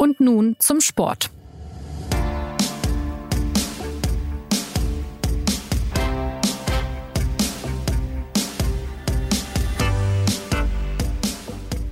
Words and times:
Und 0.00 0.20
nun 0.20 0.54
zum 0.60 0.80
Sport. 0.80 1.28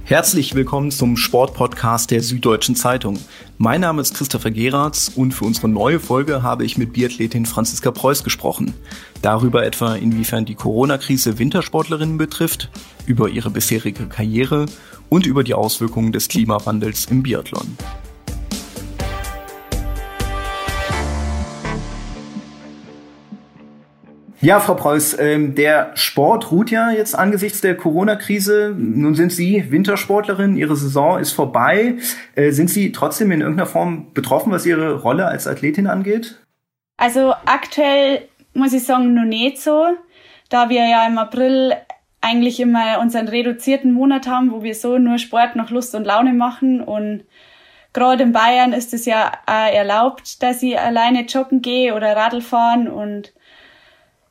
Herzlich 0.05 0.55
willkommen 0.55 0.93
zum 0.93 1.17
Sportpodcast 1.17 2.13
der 2.13 2.23
Süddeutschen 2.23 2.77
Zeitung. 2.77 3.19
Mein 3.59 3.81
Name 3.81 4.03
ist 4.03 4.15
Christopher 4.15 4.53
Geratz 4.53 5.11
und 5.17 5.33
für 5.33 5.45
unsere 5.45 5.69
neue 5.69 5.99
Folge 5.99 6.45
habe 6.45 6.65
ich 6.65 6.79
mit 6.79 6.93
Biathletin 6.93 7.45
Franziska 7.45 7.91
Preuß 7.91 8.23
gesprochen. 8.23 8.73
Darüber 9.21 9.67
etwa, 9.67 9.97
inwiefern 9.97 10.45
die 10.45 10.55
Corona-Krise 10.55 11.41
Wintersportlerinnen 11.41 12.19
betrifft, 12.19 12.71
über 13.05 13.29
ihre 13.31 13.51
bisherige 13.51 14.07
Karriere 14.07 14.67
und 15.09 15.27
über 15.27 15.45
die 15.45 15.55
Auswirkungen 15.55 16.13
des 16.13 16.29
Klimawandels 16.29 17.07
im 17.07 17.23
Biathlon. 17.23 17.77
Ja, 24.47 24.61
Frau 24.61 24.75
Preuß, 24.75 25.19
ähm, 25.19 25.55
der 25.55 25.91
Sport 25.97 26.53
ruht 26.53 26.71
ja 26.71 26.91
jetzt 26.91 27.19
angesichts 27.19 27.63
der 27.63 27.77
Corona-Krise. 27.77 28.75
Nun 28.77 29.15
sind 29.15 29.33
Sie 29.33 29.73
Wintersportlerin, 29.73 30.57
Ihre 30.57 30.77
Saison 30.77 31.19
ist 31.19 31.33
vorbei. 31.33 31.97
Äh, 32.35 32.53
sind 32.53 32.71
Sie 32.71 32.93
trotzdem 32.93 33.33
in 33.33 33.41
irgendeiner 33.41 33.67
Form 33.67 34.13
betroffen, 34.13 34.53
was 34.53 34.67
Ihre 34.67 35.01
Rolle 35.01 35.27
als 35.27 35.49
Athletin 35.49 35.87
angeht? 35.87 36.39
Also 36.97 37.33
aktuell 37.45 38.29
muss 38.55 38.73
ich 38.73 38.85
sagen, 38.85 39.15
noch 39.15 39.25
nicht 39.25 39.61
so, 39.61 39.85
da 40.49 40.69
wir 40.69 40.87
ja 40.87 41.07
im 41.07 41.19
April 41.19 41.73
eigentlich 42.27 42.59
immer 42.61 43.01
unseren 43.01 43.29
reduzierten 43.29 43.93
Monat 43.93 44.27
haben, 44.27 44.51
wo 44.51 44.63
wir 44.63 44.75
so 44.75 44.99
nur 44.99 45.19
Sport 45.19 45.55
nach 45.55 45.71
Lust 45.71 45.95
und 45.95 46.05
Laune 46.05 46.33
machen 46.33 46.81
und 46.81 47.25
gerade 47.93 48.25
in 48.25 48.33
Bayern 48.33 48.73
ist 48.73 48.93
es 48.93 49.07
ja 49.07 49.33
auch 49.47 49.73
erlaubt, 49.73 50.43
dass 50.43 50.63
ich 50.63 50.79
alleine 50.79 51.23
joggen 51.23 51.63
gehe 51.63 51.95
oder 51.95 52.17
Radl 52.17 52.41
fahren 52.41 52.89
und 52.89 53.33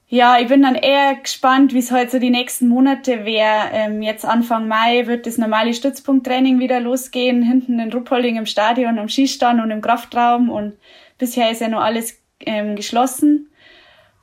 ja, 0.08 0.40
ich 0.40 0.48
bin 0.48 0.62
dann 0.62 0.76
eher 0.76 1.16
gespannt, 1.16 1.74
wie 1.74 1.80
es 1.80 1.92
heute 1.92 2.12
so 2.12 2.20
die 2.20 2.30
nächsten 2.30 2.68
Monate 2.68 3.26
wäre. 3.26 3.70
Ähm, 3.72 4.04
jetzt 4.04 4.24
Anfang 4.24 4.68
Mai 4.68 5.08
wird 5.08 5.26
das 5.26 5.40
normale 5.40 5.74
Stützpunkttraining 5.74 6.60
wieder 6.60 6.80
losgehen, 6.80 7.42
hinten 7.42 7.80
in 7.80 7.92
Ruppolding 7.92 8.36
im 8.36 8.46
Stadion, 8.46 9.00
am 9.00 9.10
Skistand 9.10 9.62
und 9.62 9.72
im 9.72 9.82
Kraftraum. 9.82 10.50
Und 10.50 10.74
bisher 11.18 11.50
ist 11.50 11.62
ja 11.62 11.70
noch 11.70 11.82
alles 11.82 12.22
ähm, 12.42 12.76
geschlossen. 12.76 13.50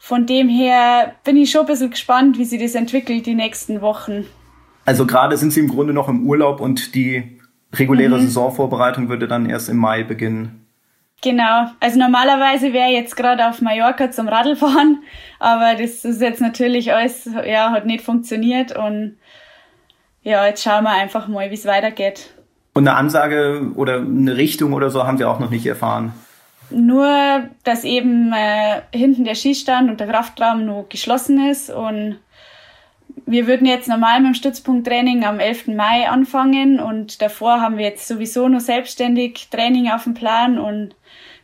Von 0.05 0.27
dem 0.27 0.49
her 0.49 1.15
bin 1.23 1.37
ich 1.37 1.53
schon 1.53 1.61
ein 1.61 1.69
bisschen 1.69 1.91
gespannt, 1.91 2.37
wie 2.37 2.45
sich 2.45 2.61
das 2.61 2.75
entwickelt 2.75 3.25
die 3.25 3.37
nächsten 3.37 3.81
Wochen. 3.83 4.27
Also 4.85 5.07
gerade 5.07 5.37
sind 5.37 5.53
Sie 5.53 5.61
im 5.61 5.69
Grunde 5.69 5.93
noch 5.93 6.09
im 6.09 6.27
Urlaub 6.27 6.61
und 6.61 6.97
die 6.97 7.39
reguläre 7.73 8.19
mhm. 8.19 8.23
Saisonvorbereitung 8.23 9.09
würde 9.09 9.29
dann 9.29 9.49
erst 9.49 9.69
im 9.69 9.77
Mai 9.77 10.03
beginnen. 10.03 10.67
Genau. 11.23 11.69
Also 11.79 12.01
normalerweise 12.01 12.73
wäre 12.73 12.91
jetzt 12.91 13.17
gerade 13.17 13.49
auf 13.49 13.61
Mallorca 13.61 14.11
zum 14.11 14.27
Radlfahren, 14.27 15.05
aber 15.39 15.77
das 15.81 16.05
ist 16.05 16.21
jetzt 16.21 16.41
natürlich 16.41 16.93
alles, 16.93 17.31
ja, 17.47 17.71
hat 17.71 17.87
nicht 17.87 18.05
funktioniert 18.05 18.77
und 18.77 19.19
ja, 20.25 20.45
jetzt 20.47 20.65
schauen 20.65 20.83
wir 20.83 20.91
einfach 20.91 21.29
mal, 21.29 21.49
wie 21.51 21.55
es 21.55 21.65
weitergeht. 21.65 22.35
Und 22.75 22.89
eine 22.89 22.97
Ansage 22.97 23.71
oder 23.77 23.99
eine 23.99 24.37
Richtung 24.37 24.73
oder 24.73 24.91
so 24.91 25.07
haben 25.07 25.17
Sie 25.17 25.25
auch 25.25 25.39
noch 25.39 25.51
nicht 25.51 25.65
erfahren? 25.65 26.13
Nur, 26.75 27.49
dass 27.65 27.85
eben 27.85 28.33
äh, 28.33 28.83
hinten 28.93 29.25
der 29.25 29.35
Skistand 29.35 29.91
und 29.91 30.01
der 30.01 30.09
Kraftraum 30.09 30.65
nur 30.65 30.89
geschlossen 30.89 31.49
ist 31.49 31.71
und 31.71 32.19
wir 33.27 33.47
würden 33.47 33.67
jetzt 33.67 33.89
normal 33.89 34.21
mit 34.21 34.29
dem 34.29 34.35
Stützpunkttraining 34.35 35.25
am 35.25 35.39
11. 35.39 35.69
Mai 35.69 36.09
anfangen 36.09 36.81
und 36.81 37.23
davor 37.23 37.61
haben 37.61 37.79
wir 37.79 37.85
jetzt 37.85 38.09
sowieso 38.09 38.49
nur 38.49 38.61
selbstständig 38.61 39.49
Training 39.51 39.91
auf 39.91 40.05
dem 40.05 40.15
Plan 40.15 40.59
und 40.59 40.95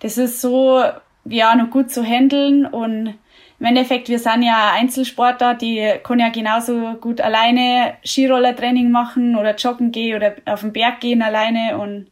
das 0.01 0.19
ist 0.19 0.41
so, 0.41 0.83
ja, 1.25 1.55
noch 1.55 1.71
gut 1.71 1.91
zu 1.91 2.03
handeln 2.03 2.67
und 2.67 3.15
im 3.61 3.67
Endeffekt, 3.67 4.09
wir 4.09 4.21
sind 4.21 4.43
ja 4.43 4.73
Einzelsportler, 4.73 5.55
die 5.55 5.95
können 6.05 6.21
ja 6.21 6.29
genauso 6.29 6.95
gut 7.01 7.21
alleine 7.21 7.95
Skirollertraining 8.05 8.91
machen 8.91 9.35
oder 9.35 9.57
joggen 9.57 9.91
gehen 9.91 10.17
oder 10.17 10.37
auf 10.47 10.61
den 10.61 10.73
Berg 10.73 11.01
gehen 11.01 11.23
alleine 11.23 11.77
und 11.79 12.07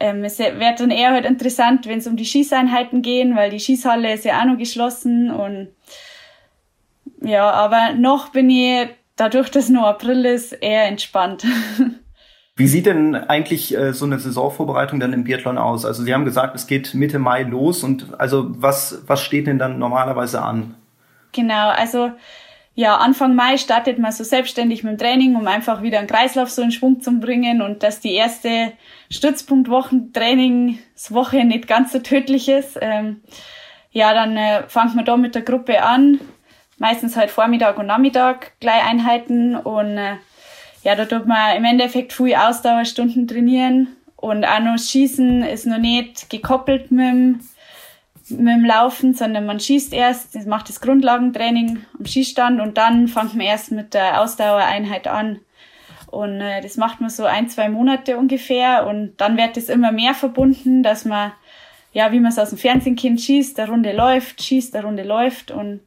ähm, 0.00 0.24
es 0.24 0.38
wird 0.38 0.80
dann 0.80 0.90
eher 0.90 1.12
halt 1.12 1.26
interessant, 1.26 1.86
wenn 1.86 1.98
es 1.98 2.06
um 2.06 2.16
die 2.16 2.24
Schießeinheiten 2.24 3.02
gehen, 3.02 3.36
weil 3.36 3.50
die 3.50 3.60
Schießhalle 3.60 4.14
ist 4.14 4.24
ja 4.24 4.40
auch 4.40 4.46
noch 4.46 4.58
geschlossen 4.58 5.30
und 5.30 5.68
ja, 7.22 7.50
aber 7.50 7.92
noch 7.92 8.30
bin 8.30 8.48
ich, 8.48 8.88
dadurch, 9.16 9.50
dass 9.50 9.68
nur 9.68 9.86
April 9.86 10.24
ist, 10.24 10.52
eher 10.52 10.86
entspannt. 10.86 11.44
Wie 12.56 12.66
sieht 12.66 12.86
denn 12.86 13.14
eigentlich 13.14 13.76
äh, 13.76 13.92
so 13.92 14.04
eine 14.04 14.18
Saisonvorbereitung 14.18 15.00
dann 15.00 15.12
im 15.12 15.24
Biathlon 15.24 15.58
aus? 15.58 15.84
Also 15.84 16.02
Sie 16.02 16.12
haben 16.12 16.24
gesagt, 16.24 16.54
es 16.54 16.66
geht 16.66 16.94
Mitte 16.94 17.18
Mai 17.18 17.42
los 17.42 17.84
und 17.84 18.18
also 18.18 18.48
was, 18.50 19.02
was 19.06 19.22
steht 19.22 19.46
denn 19.46 19.58
dann 19.58 19.78
normalerweise 19.78 20.42
an? 20.42 20.74
Genau, 21.32 21.68
also 21.68 22.10
ja, 22.80 22.96
Anfang 22.96 23.34
Mai 23.34 23.58
startet 23.58 23.98
man 23.98 24.10
so 24.10 24.24
selbstständig 24.24 24.82
mit 24.82 24.92
dem 24.92 24.98
Training, 24.98 25.36
um 25.36 25.46
einfach 25.46 25.82
wieder 25.82 25.98
einen 25.98 26.08
Kreislauf 26.08 26.48
so 26.48 26.62
in 26.62 26.72
Schwung 26.72 27.02
zu 27.02 27.20
bringen 27.20 27.60
und 27.60 27.82
dass 27.82 28.00
die 28.00 28.14
erste 28.14 28.72
Stützpunktwochentrainingswoche 29.10 31.44
nicht 31.44 31.68
ganz 31.68 31.92
so 31.92 31.98
tödlich 31.98 32.48
ist. 32.48 32.78
Ähm, 32.80 33.20
ja, 33.90 34.14
dann 34.14 34.34
äh, 34.38 34.62
fangt 34.66 34.96
man 34.96 35.04
da 35.04 35.18
mit 35.18 35.34
der 35.34 35.42
Gruppe 35.42 35.82
an, 35.82 36.20
meistens 36.78 37.16
halt 37.16 37.30
Vormittag 37.30 37.78
und 37.78 37.84
Nachmittag 37.84 38.58
gleich 38.60 38.82
Einheiten 38.82 39.56
und 39.56 39.98
äh, 39.98 40.16
ja, 40.82 40.94
da 40.94 41.04
tut 41.04 41.26
man 41.26 41.58
im 41.58 41.66
Endeffekt 41.66 42.14
viel 42.14 42.34
Ausdauerstunden 42.34 43.28
trainieren 43.28 43.88
und 44.16 44.46
auch 44.46 44.60
noch 44.60 44.78
Schießen 44.78 45.42
ist 45.42 45.66
noch 45.66 45.76
nicht 45.76 46.30
gekoppelt 46.30 46.90
mit 46.90 47.12
dem, 47.12 47.40
mit 48.30 48.54
dem 48.54 48.64
Laufen, 48.64 49.14
sondern 49.14 49.46
man 49.46 49.60
schießt 49.60 49.92
erst, 49.92 50.46
macht 50.46 50.68
das 50.68 50.80
Grundlagentraining 50.80 51.84
am 51.98 52.06
Schießstand 52.06 52.60
und 52.60 52.78
dann 52.78 53.08
fängt 53.08 53.34
man 53.34 53.46
erst 53.46 53.72
mit 53.72 53.94
der 53.94 54.20
Ausdauereinheit 54.20 55.08
an. 55.08 55.40
Und 56.06 56.40
äh, 56.40 56.60
das 56.60 56.76
macht 56.76 57.00
man 57.00 57.10
so 57.10 57.24
ein, 57.24 57.48
zwei 57.48 57.68
Monate 57.68 58.16
ungefähr 58.16 58.86
und 58.86 59.14
dann 59.18 59.36
wird 59.36 59.56
das 59.56 59.68
immer 59.68 59.92
mehr 59.92 60.14
verbunden, 60.14 60.82
dass 60.82 61.04
man, 61.04 61.32
ja, 61.92 62.10
wie 62.12 62.20
man 62.20 62.32
es 62.32 62.38
aus 62.38 62.50
dem 62.50 62.58
Fernsehen 62.58 62.96
kennt, 62.96 63.20
schießt, 63.20 63.56
der 63.56 63.68
Runde 63.68 63.92
läuft, 63.92 64.42
schießt, 64.42 64.74
der 64.74 64.84
Runde 64.84 65.04
läuft 65.04 65.50
und 65.50 65.80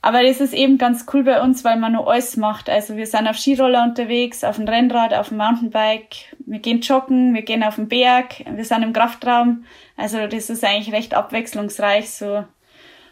aber 0.00 0.22
das 0.22 0.40
ist 0.40 0.54
eben 0.54 0.78
ganz 0.78 1.06
cool 1.12 1.24
bei 1.24 1.42
uns, 1.42 1.64
weil 1.64 1.76
man 1.76 1.92
nur 1.92 2.08
alles 2.08 2.36
macht. 2.36 2.70
Also 2.70 2.96
wir 2.96 3.06
sind 3.06 3.26
auf 3.26 3.36
Skiroller 3.36 3.82
unterwegs, 3.82 4.44
auf 4.44 4.56
dem 4.56 4.68
Rennrad, 4.68 5.12
auf 5.12 5.28
dem 5.28 5.38
Mountainbike, 5.38 6.36
wir 6.46 6.60
gehen 6.60 6.80
joggen, 6.80 7.34
wir 7.34 7.42
gehen 7.42 7.64
auf 7.64 7.74
den 7.74 7.88
Berg, 7.88 8.44
wir 8.48 8.64
sind 8.64 8.82
im 8.82 8.92
Kraftraum. 8.92 9.64
Also 9.96 10.26
das 10.28 10.50
ist 10.50 10.64
eigentlich 10.64 10.94
recht 10.94 11.14
abwechslungsreich 11.14 12.10
so. 12.10 12.44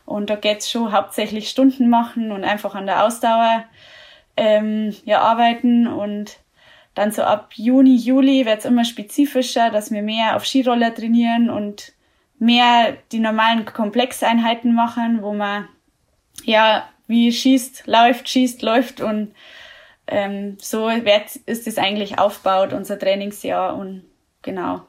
Und 0.04 0.30
da 0.30 0.36
geht's 0.36 0.70
schon 0.70 0.92
hauptsächlich 0.92 1.48
Stunden 1.48 1.90
machen 1.90 2.30
und 2.30 2.44
einfach 2.44 2.76
an 2.76 2.86
der 2.86 3.04
Ausdauer 3.04 3.64
ähm, 4.36 4.94
ja, 5.04 5.20
arbeiten. 5.20 5.88
Und 5.88 6.38
dann 6.94 7.10
so 7.10 7.22
ab 7.22 7.50
Juni, 7.54 7.96
Juli 7.96 8.46
wird's 8.46 8.64
immer 8.64 8.84
spezifischer, 8.84 9.70
dass 9.70 9.90
wir 9.90 10.02
mehr 10.02 10.36
auf 10.36 10.46
Skiroller 10.46 10.94
trainieren 10.94 11.50
und 11.50 11.92
mehr 12.38 12.96
die 13.10 13.18
normalen 13.18 13.64
Komplexeinheiten 13.64 14.72
machen, 14.72 15.22
wo 15.22 15.32
man 15.32 15.68
ja, 16.44 16.88
wie 17.06 17.32
schießt, 17.32 17.84
läuft, 17.86 18.28
schießt, 18.28 18.62
läuft 18.62 19.00
und 19.00 19.32
ähm, 20.06 20.56
so 20.60 20.86
wird, 20.86 21.36
ist 21.46 21.66
es 21.66 21.78
eigentlich 21.78 22.18
aufgebaut, 22.18 22.72
unser 22.72 22.98
Trainingsjahr 22.98 23.76
und 23.76 24.02
genau. 24.42 24.82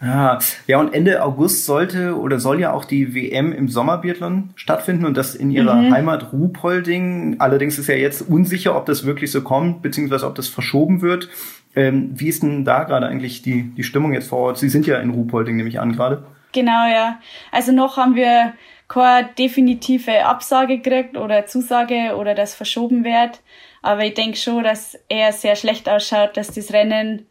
Ja, 0.00 0.40
ja, 0.66 0.80
und 0.80 0.92
Ende 0.94 1.22
August 1.22 1.64
sollte 1.64 2.18
oder 2.18 2.40
soll 2.40 2.58
ja 2.58 2.72
auch 2.72 2.84
die 2.84 3.14
WM 3.14 3.52
im 3.52 3.68
Sommerbiathlon 3.68 4.50
stattfinden 4.56 5.04
und 5.04 5.16
das 5.16 5.36
in 5.36 5.52
ihrer 5.52 5.76
mhm. 5.76 5.92
Heimat 5.92 6.32
Ruhpolding. 6.32 7.36
Allerdings 7.38 7.78
ist 7.78 7.86
ja 7.86 7.94
jetzt 7.94 8.28
unsicher, 8.28 8.76
ob 8.76 8.86
das 8.86 9.06
wirklich 9.06 9.30
so 9.30 9.42
kommt, 9.42 9.80
beziehungsweise 9.80 10.26
ob 10.26 10.34
das 10.34 10.48
verschoben 10.48 11.02
wird. 11.02 11.28
Ähm, 11.76 12.10
wie 12.14 12.28
ist 12.28 12.42
denn 12.42 12.64
da 12.64 12.82
gerade 12.82 13.06
eigentlich 13.06 13.42
die, 13.42 13.72
die 13.76 13.84
Stimmung 13.84 14.12
jetzt 14.12 14.28
vor 14.28 14.38
Ort? 14.38 14.58
Sie 14.58 14.68
sind 14.68 14.88
ja 14.88 14.98
in 14.98 15.10
Ruhpolding, 15.10 15.54
nehme 15.54 15.68
ich 15.68 15.78
an 15.78 15.92
gerade. 15.92 16.24
Genau, 16.52 16.86
ja. 16.86 17.20
Also 17.50 17.72
noch 17.72 17.96
haben 17.96 18.14
wir 18.14 18.54
keine 18.88 19.28
definitive 19.38 20.24
Absage 20.24 20.80
kriegt 20.80 21.16
oder 21.16 21.46
Zusage 21.46 22.16
oder 22.16 22.34
das 22.34 22.54
verschoben 22.54 23.04
wird. 23.04 23.40
Aber 23.80 24.04
ich 24.04 24.14
denke 24.14 24.36
schon, 24.36 24.62
dass 24.62 24.98
er 25.08 25.32
sehr 25.32 25.56
schlecht 25.56 25.88
ausschaut, 25.88 26.36
dass 26.36 26.48
das 26.48 26.72
Rennen 26.72 27.26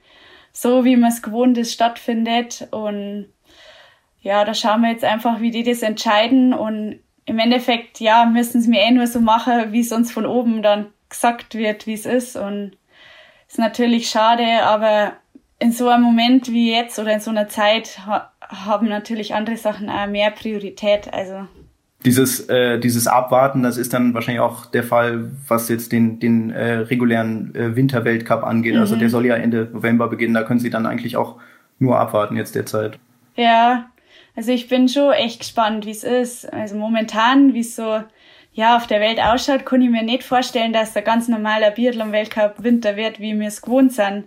so, 0.51 0.83
wie 0.83 0.97
man 0.97 1.12
es 1.12 1.21
gewohnt 1.21 1.57
ist, 1.57 1.73
stattfindet. 1.73 2.68
Und 2.71 3.31
ja, 4.21 4.44
da 4.44 4.53
schauen 4.53 4.81
wir 4.81 4.91
jetzt 4.91 5.06
einfach, 5.06 5.39
wie 5.39 5.51
die 5.51 5.63
das 5.63 5.81
entscheiden. 5.81 6.53
Und 6.53 7.00
im 7.25 7.39
Endeffekt, 7.39 8.00
ja, 8.00 8.25
müssen 8.25 8.62
sie 8.62 8.69
mir 8.69 8.81
eh 8.81 8.91
nur 8.91 9.07
so 9.07 9.21
machen, 9.21 9.71
wie 9.71 9.81
es 9.81 9.91
uns 9.91 10.12
von 10.12 10.25
oben 10.25 10.63
dann 10.63 10.88
gesagt 11.09 11.56
wird, 11.56 11.88
wie 11.88 11.94
es 11.94 12.06
ist. 12.06 12.35
Und 12.35 12.75
ist 13.47 13.59
natürlich 13.59 14.09
schade, 14.09 14.63
aber 14.63 15.13
in 15.59 15.71
so 15.71 15.89
einem 15.89 16.03
Moment 16.03 16.51
wie 16.51 16.73
jetzt 16.73 16.97
oder 16.97 17.13
in 17.13 17.19
so 17.19 17.29
einer 17.29 17.47
Zeit 17.47 18.00
haben 18.51 18.88
natürlich 18.88 19.33
andere 19.33 19.57
Sachen 19.57 19.89
auch 19.89 20.07
mehr 20.07 20.31
Priorität. 20.31 21.12
Also 21.13 21.48
dieses, 22.06 22.50
äh, 22.50 22.80
dieses 22.80 23.07
Abwarten, 23.07 23.63
das 23.63 23.77
ist 23.77 23.94
dann 23.94 24.13
wahrscheinlich 24.13 24.42
auch 24.42 24.65
der 24.65 24.83
Fall, 24.83 25.31
was 25.48 25.69
jetzt 25.69 25.92
den, 25.92 26.19
den 26.19 26.51
äh, 26.51 26.74
regulären 26.74 27.53
äh, 27.56 27.75
Winterweltcup 27.75 28.44
angeht. 28.44 28.75
Mhm. 28.75 28.81
Also 28.81 28.95
der 28.95 29.09
soll 29.09 29.25
ja 29.25 29.36
Ende 29.36 29.69
November 29.71 30.07
beginnen. 30.07 30.33
Da 30.33 30.44
können 30.44 30.59
Sie 30.59 30.69
dann 30.69 30.86
eigentlich 30.86 31.15
auch 31.15 31.38
nur 31.80 32.00
abwarten 32.00 32.36
jetzt 32.38 32.56
derzeit. 32.56 33.00
Ja, 33.36 33.89
also 34.36 34.51
ich 34.51 34.68
bin 34.68 34.88
schon 34.88 35.13
echt 35.13 35.39
gespannt, 35.39 35.86
wie 35.86 35.92
es 35.92 36.04
ist. 36.04 36.51
Also 36.51 36.75
momentan, 36.75 37.54
wie 37.54 37.59
es 37.59 37.75
so 37.75 38.01
ja, 38.54 38.75
auf 38.75 38.88
der 38.88 39.00
Welt 39.00 39.19
ausschaut, 39.19 39.65
kann 39.65 39.81
ich 39.81 39.89
mir 39.89 40.04
nicht 40.04 40.24
vorstellen, 40.24 40.74
dass 40.74 40.94
der 40.94 41.04
ganz 41.04 41.27
normaler 41.27 41.71
Biathlon-Weltcup 41.71 42.63
Winter 42.63 42.97
wird, 42.97 43.19
wie 43.19 43.39
wir 43.39 43.47
es 43.47 43.62
gewohnt 43.62 43.94
sind. 43.94 44.25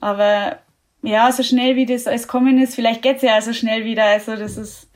Aber 0.00 0.58
ja, 1.02 1.30
so 1.32 1.42
schnell 1.42 1.76
wie 1.76 1.86
das 1.86 2.06
alles 2.06 2.28
kommen 2.28 2.60
ist, 2.60 2.74
vielleicht 2.74 3.02
geht's 3.02 3.22
ja 3.22 3.38
auch 3.38 3.42
so 3.42 3.52
schnell 3.52 3.84
wieder. 3.84 4.04
Also 4.04 4.36
das 4.36 4.56
ist 4.56 4.88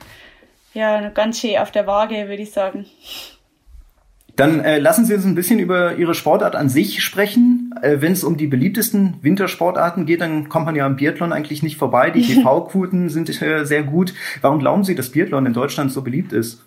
ja 0.73 1.09
ganz 1.09 1.39
schön 1.39 1.57
auf 1.57 1.71
der 1.71 1.85
Waage, 1.87 2.27
würde 2.27 2.41
ich 2.43 2.51
sagen. 2.51 2.85
Dann 4.37 4.63
äh, 4.63 4.77
lassen 4.77 5.03
Sie 5.03 5.15
uns 5.15 5.25
ein 5.25 5.33
bisschen 5.33 5.57
über 5.57 5.95
Ihre 5.95 6.13
Sportart 6.13 6.55
an 6.55 6.69
sich 6.69 7.03
sprechen. 7.03 7.73
Äh, 7.81 8.01
Wenn 8.01 8.11
es 8.11 8.23
um 8.23 8.37
die 8.37 8.45
beliebtesten 8.45 9.15
Wintersportarten 9.23 10.05
geht, 10.05 10.21
dann 10.21 10.47
kommt 10.47 10.67
man 10.67 10.75
ja 10.75 10.85
am 10.85 10.95
Biathlon 10.95 11.33
eigentlich 11.33 11.63
nicht 11.63 11.77
vorbei. 11.77 12.11
Die 12.11 12.21
TV-Quoten 12.35 13.09
sind 13.09 13.29
äh, 13.41 13.65
sehr 13.65 13.81
gut. 13.81 14.13
Warum 14.41 14.59
glauben 14.59 14.83
Sie, 14.83 14.93
dass 14.93 15.09
Biathlon 15.09 15.47
in 15.47 15.53
Deutschland 15.53 15.91
so 15.91 16.03
beliebt 16.03 16.33
ist? 16.33 16.63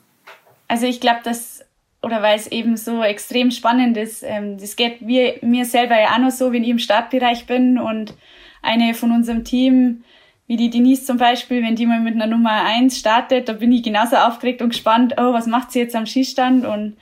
Also 0.66 0.86
ich 0.86 1.00
glaube, 1.00 1.20
dass 1.22 1.64
oder 2.02 2.22
weil 2.22 2.36
es 2.36 2.46
eben 2.46 2.76
so 2.76 3.02
extrem 3.02 3.50
spannend 3.50 3.96
ist. 3.96 4.24
Ähm, 4.24 4.58
das 4.58 4.74
geht 4.74 5.02
mir, 5.02 5.34
mir 5.42 5.64
selber 5.64 6.00
ja 6.00 6.14
auch 6.14 6.18
noch 6.18 6.30
so, 6.30 6.52
wenn 6.52 6.64
ich 6.64 6.70
im 6.70 6.78
Startbereich 6.78 7.46
bin 7.46 7.78
und 7.78 8.14
eine 8.62 8.94
von 8.94 9.12
unserem 9.12 9.44
Team, 9.44 10.04
wie 10.46 10.56
die 10.56 10.70
Denise 10.70 11.04
zum 11.04 11.16
Beispiel, 11.16 11.62
wenn 11.62 11.76
die 11.76 11.86
mal 11.86 12.00
mit 12.00 12.14
einer 12.14 12.26
Nummer 12.26 12.64
eins 12.64 12.98
startet, 12.98 13.48
da 13.48 13.52
bin 13.52 13.70
ich 13.70 13.82
genauso 13.82 14.16
aufgeregt 14.16 14.62
und 14.62 14.70
gespannt, 14.70 15.14
oh, 15.16 15.32
was 15.32 15.46
macht 15.46 15.70
sie 15.70 15.78
jetzt 15.78 15.94
am 15.94 16.06
Skistand? 16.06 16.66
Und 16.66 16.96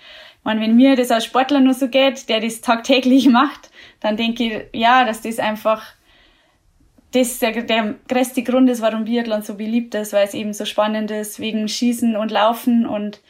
man, 0.45 0.61
wenn 0.61 0.77
mir 0.77 0.97
das 0.97 1.11
als 1.11 1.25
Sportler 1.25 1.61
nur 1.61 1.75
so 1.75 1.89
geht, 1.89 2.29
der 2.29 2.41
das 2.41 2.61
tagtäglich 2.61 3.29
macht, 3.31 3.71
dann 4.01 4.17
denke 4.17 4.45
ich, 4.45 4.81
ja, 4.81 5.05
dass 5.05 5.23
das 5.23 5.39
einfach 5.39 5.95
das 7.13 7.39
der, 7.39 7.63
der 7.63 7.95
größte 8.09 8.43
Grund 8.43 8.69
ist, 8.69 8.83
warum 8.83 9.05
Biathlon 9.05 9.43
so 9.43 9.55
beliebt 9.55 9.95
ist, 9.95 10.13
weil 10.13 10.27
es 10.27 10.35
eben 10.35 10.53
so 10.53 10.65
spannend 10.65 11.11
ist, 11.11 11.41
wegen 11.41 11.69
Schießen 11.69 12.17
und 12.17 12.31
Laufen 12.31 12.87
und 12.87 13.23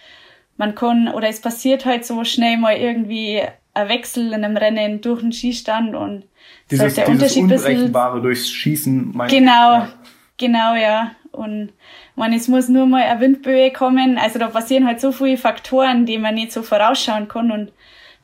man 0.56 0.74
kann, 0.74 1.08
oder 1.08 1.28
es 1.28 1.40
passiert 1.40 1.86
halt 1.86 2.04
so 2.04 2.24
schnell 2.24 2.56
mal 2.56 2.76
irgendwie 2.76 3.42
ein 3.74 3.88
Wechsel 3.88 4.32
in 4.32 4.44
einem 4.44 4.56
Rennen 4.56 5.00
durch 5.00 5.20
den 5.20 5.32
Skistand 5.32 5.94
und 5.94 6.24
dieses, 6.70 6.94
der 6.94 7.06
dieses 7.06 7.36
Unterschied 7.36 7.42
Unberechenbare 7.42 8.20
durchs 8.20 8.50
Schießen. 8.50 9.12
Genau, 9.28 9.72
ja. 9.72 9.88
genau, 10.36 10.74
ja. 10.74 11.12
Und 11.32 11.72
man, 12.16 12.32
es 12.32 12.48
muss 12.48 12.68
nur 12.68 12.86
mal 12.86 13.02
eine 13.02 13.20
Windböe 13.20 13.72
kommen. 13.72 14.18
Also 14.18 14.38
da 14.38 14.48
passieren 14.48 14.86
halt 14.86 15.00
so 15.00 15.12
viele 15.12 15.36
Faktoren, 15.36 16.06
die 16.06 16.18
man 16.18 16.34
nicht 16.34 16.52
so 16.52 16.62
vorausschauen 16.62 17.28
kann. 17.28 17.50
Und 17.50 17.72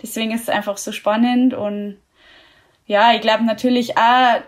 deswegen 0.03 0.33
ist 0.33 0.43
es 0.43 0.49
einfach 0.49 0.77
so 0.77 0.93
spannend. 0.93 1.55
Und 1.55 1.97
ja, 2.87 3.15
ich 3.15 3.21
glaube 3.21 3.45
natürlich 3.45 3.97
auch, 3.97 4.43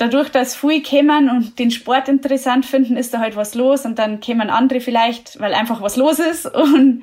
dadurch, 0.00 0.30
dass 0.30 0.56
viele 0.56 0.82
kommen 0.82 1.28
und 1.28 1.58
den 1.58 1.70
Sport 1.70 2.08
interessant 2.08 2.64
finden, 2.64 2.96
ist 2.96 3.12
da 3.12 3.18
halt 3.18 3.36
was 3.36 3.54
los 3.54 3.84
und 3.84 3.98
dann 3.98 4.20
kämen 4.20 4.50
andere 4.50 4.80
vielleicht, 4.80 5.38
weil 5.40 5.54
einfach 5.54 5.82
was 5.82 5.96
los 5.96 6.18
ist 6.18 6.46
und 6.54 7.02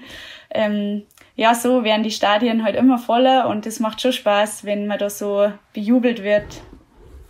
ähm, 0.50 1.04
ja, 1.38 1.54
so 1.54 1.84
werden 1.84 2.02
die 2.02 2.12
Stadien 2.12 2.64
halt 2.64 2.76
immer 2.76 2.98
voller 2.98 3.48
und 3.48 3.68
es 3.68 3.80
macht 3.80 4.02
schon 4.02 4.12
Spaß, 4.12 4.66
wenn 4.66 4.88
man 4.88 4.98
da 4.98 5.10
so 5.10 5.52
bejubelt 5.72 6.24
wird. 6.24 6.62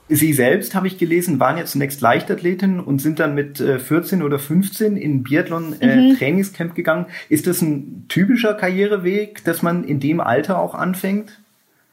Sie 0.10 0.32
selbst, 0.32 0.74
habe 0.74 0.88
ich 0.88 0.98
gelesen, 0.98 1.42
waren 1.42 1.58
ja 1.58 1.66
zunächst 1.66 2.00
Leichtathletin 2.00 2.80
und 2.80 3.00
sind 3.00 3.20
dann 3.20 3.36
mit 3.36 3.58
14 3.58 4.22
äh, 4.22 4.24
oder 4.24 4.40
15 4.40 4.96
in 4.96 5.24
Biathlon 5.24 5.76
äh, 5.82 5.98
mhm. 5.98 6.18
Trainingscamp 6.18 6.74
gegangen. 6.74 7.08
Ist 7.28 7.48
das 7.48 7.62
ein 7.62 8.06
typischer 8.08 8.54
Karriereweg, 8.54 9.44
dass 9.44 9.62
man 9.62 9.84
in 9.84 10.00
dem 10.00 10.22
Alter 10.22 10.60
auch 10.60 10.74
anfängt? 10.74 11.42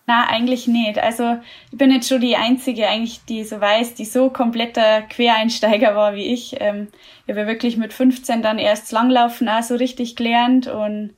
Na, 0.06 0.28
eigentlich 0.28 0.68
nicht. 0.68 0.98
Also 0.98 1.38
ich 1.72 1.78
bin 1.78 1.90
jetzt 1.90 2.08
schon 2.08 2.20
die 2.20 2.36
Einzige, 2.36 2.86
eigentlich, 2.86 3.24
die 3.24 3.42
so 3.42 3.60
weiß, 3.60 3.94
die 3.94 4.04
so 4.04 4.30
kompletter 4.30 5.02
Quereinsteiger 5.02 5.96
war 5.96 6.14
wie 6.14 6.32
ich. 6.32 6.60
Ähm, 6.60 6.88
ich 7.26 7.34
habe 7.34 7.48
wirklich 7.48 7.76
mit 7.76 7.92
15 7.92 8.42
dann 8.42 8.58
erst 8.58 8.92
Langlaufen 8.92 9.48
auch 9.48 9.62
so 9.64 9.74
richtig 9.74 10.14
gelernt 10.14 10.68
und 10.68 11.10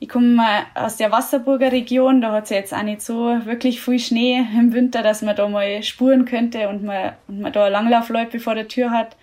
ich 0.00 0.08
komme 0.08 0.42
aus 0.74 0.96
der 0.96 1.12
Wasserburger 1.12 1.72
Region, 1.72 2.20
da 2.20 2.32
hat 2.32 2.44
es 2.44 2.50
jetzt 2.50 2.74
auch 2.74 2.82
nicht 2.82 3.00
so 3.00 3.44
wirklich 3.44 3.80
viel 3.80 3.98
Schnee 3.98 4.44
im 4.58 4.72
Winter, 4.72 5.02
dass 5.02 5.22
man 5.22 5.36
da 5.36 5.48
mal 5.48 5.82
spuren 5.82 6.24
könnte 6.24 6.68
und 6.68 6.82
man, 6.82 7.12
und 7.28 7.40
man 7.40 7.52
da 7.52 7.68
Langlaufleute 7.68 8.40
vor 8.40 8.54
der 8.54 8.68
Tür 8.68 8.90
hat. 8.90 9.16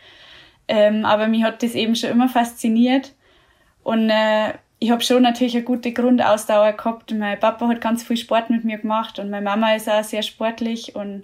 Ähm, 0.68 1.06
aber 1.06 1.28
mich 1.28 1.44
hat 1.44 1.64
das 1.64 1.76
eben 1.76 1.96
schon 1.96 2.12
immer 2.12 2.30
fasziniert. 2.30 3.14
Und 3.84 4.10
äh, 4.10 4.54
ich 4.80 4.90
habe 4.90 5.04
schon 5.04 5.22
natürlich 5.22 5.56
eine 5.56 5.64
gute 5.64 5.92
Grundausdauer 5.92 6.74
gehabt. 6.74 7.14
Mein 7.14 7.40
Papa 7.40 7.68
hat 7.68 7.82
ganz 7.82 8.04
viel 8.04 8.18
Sport 8.18 8.50
mit 8.50 8.64
mir 8.64 8.80
gemacht 8.80 9.20
und 9.20 9.30
meine 9.30 9.44
Mama 9.44 9.76
ist 9.76 9.90
auch 9.90 10.04
sehr 10.04 10.24
sportlich 10.24 10.96
und 10.96 11.24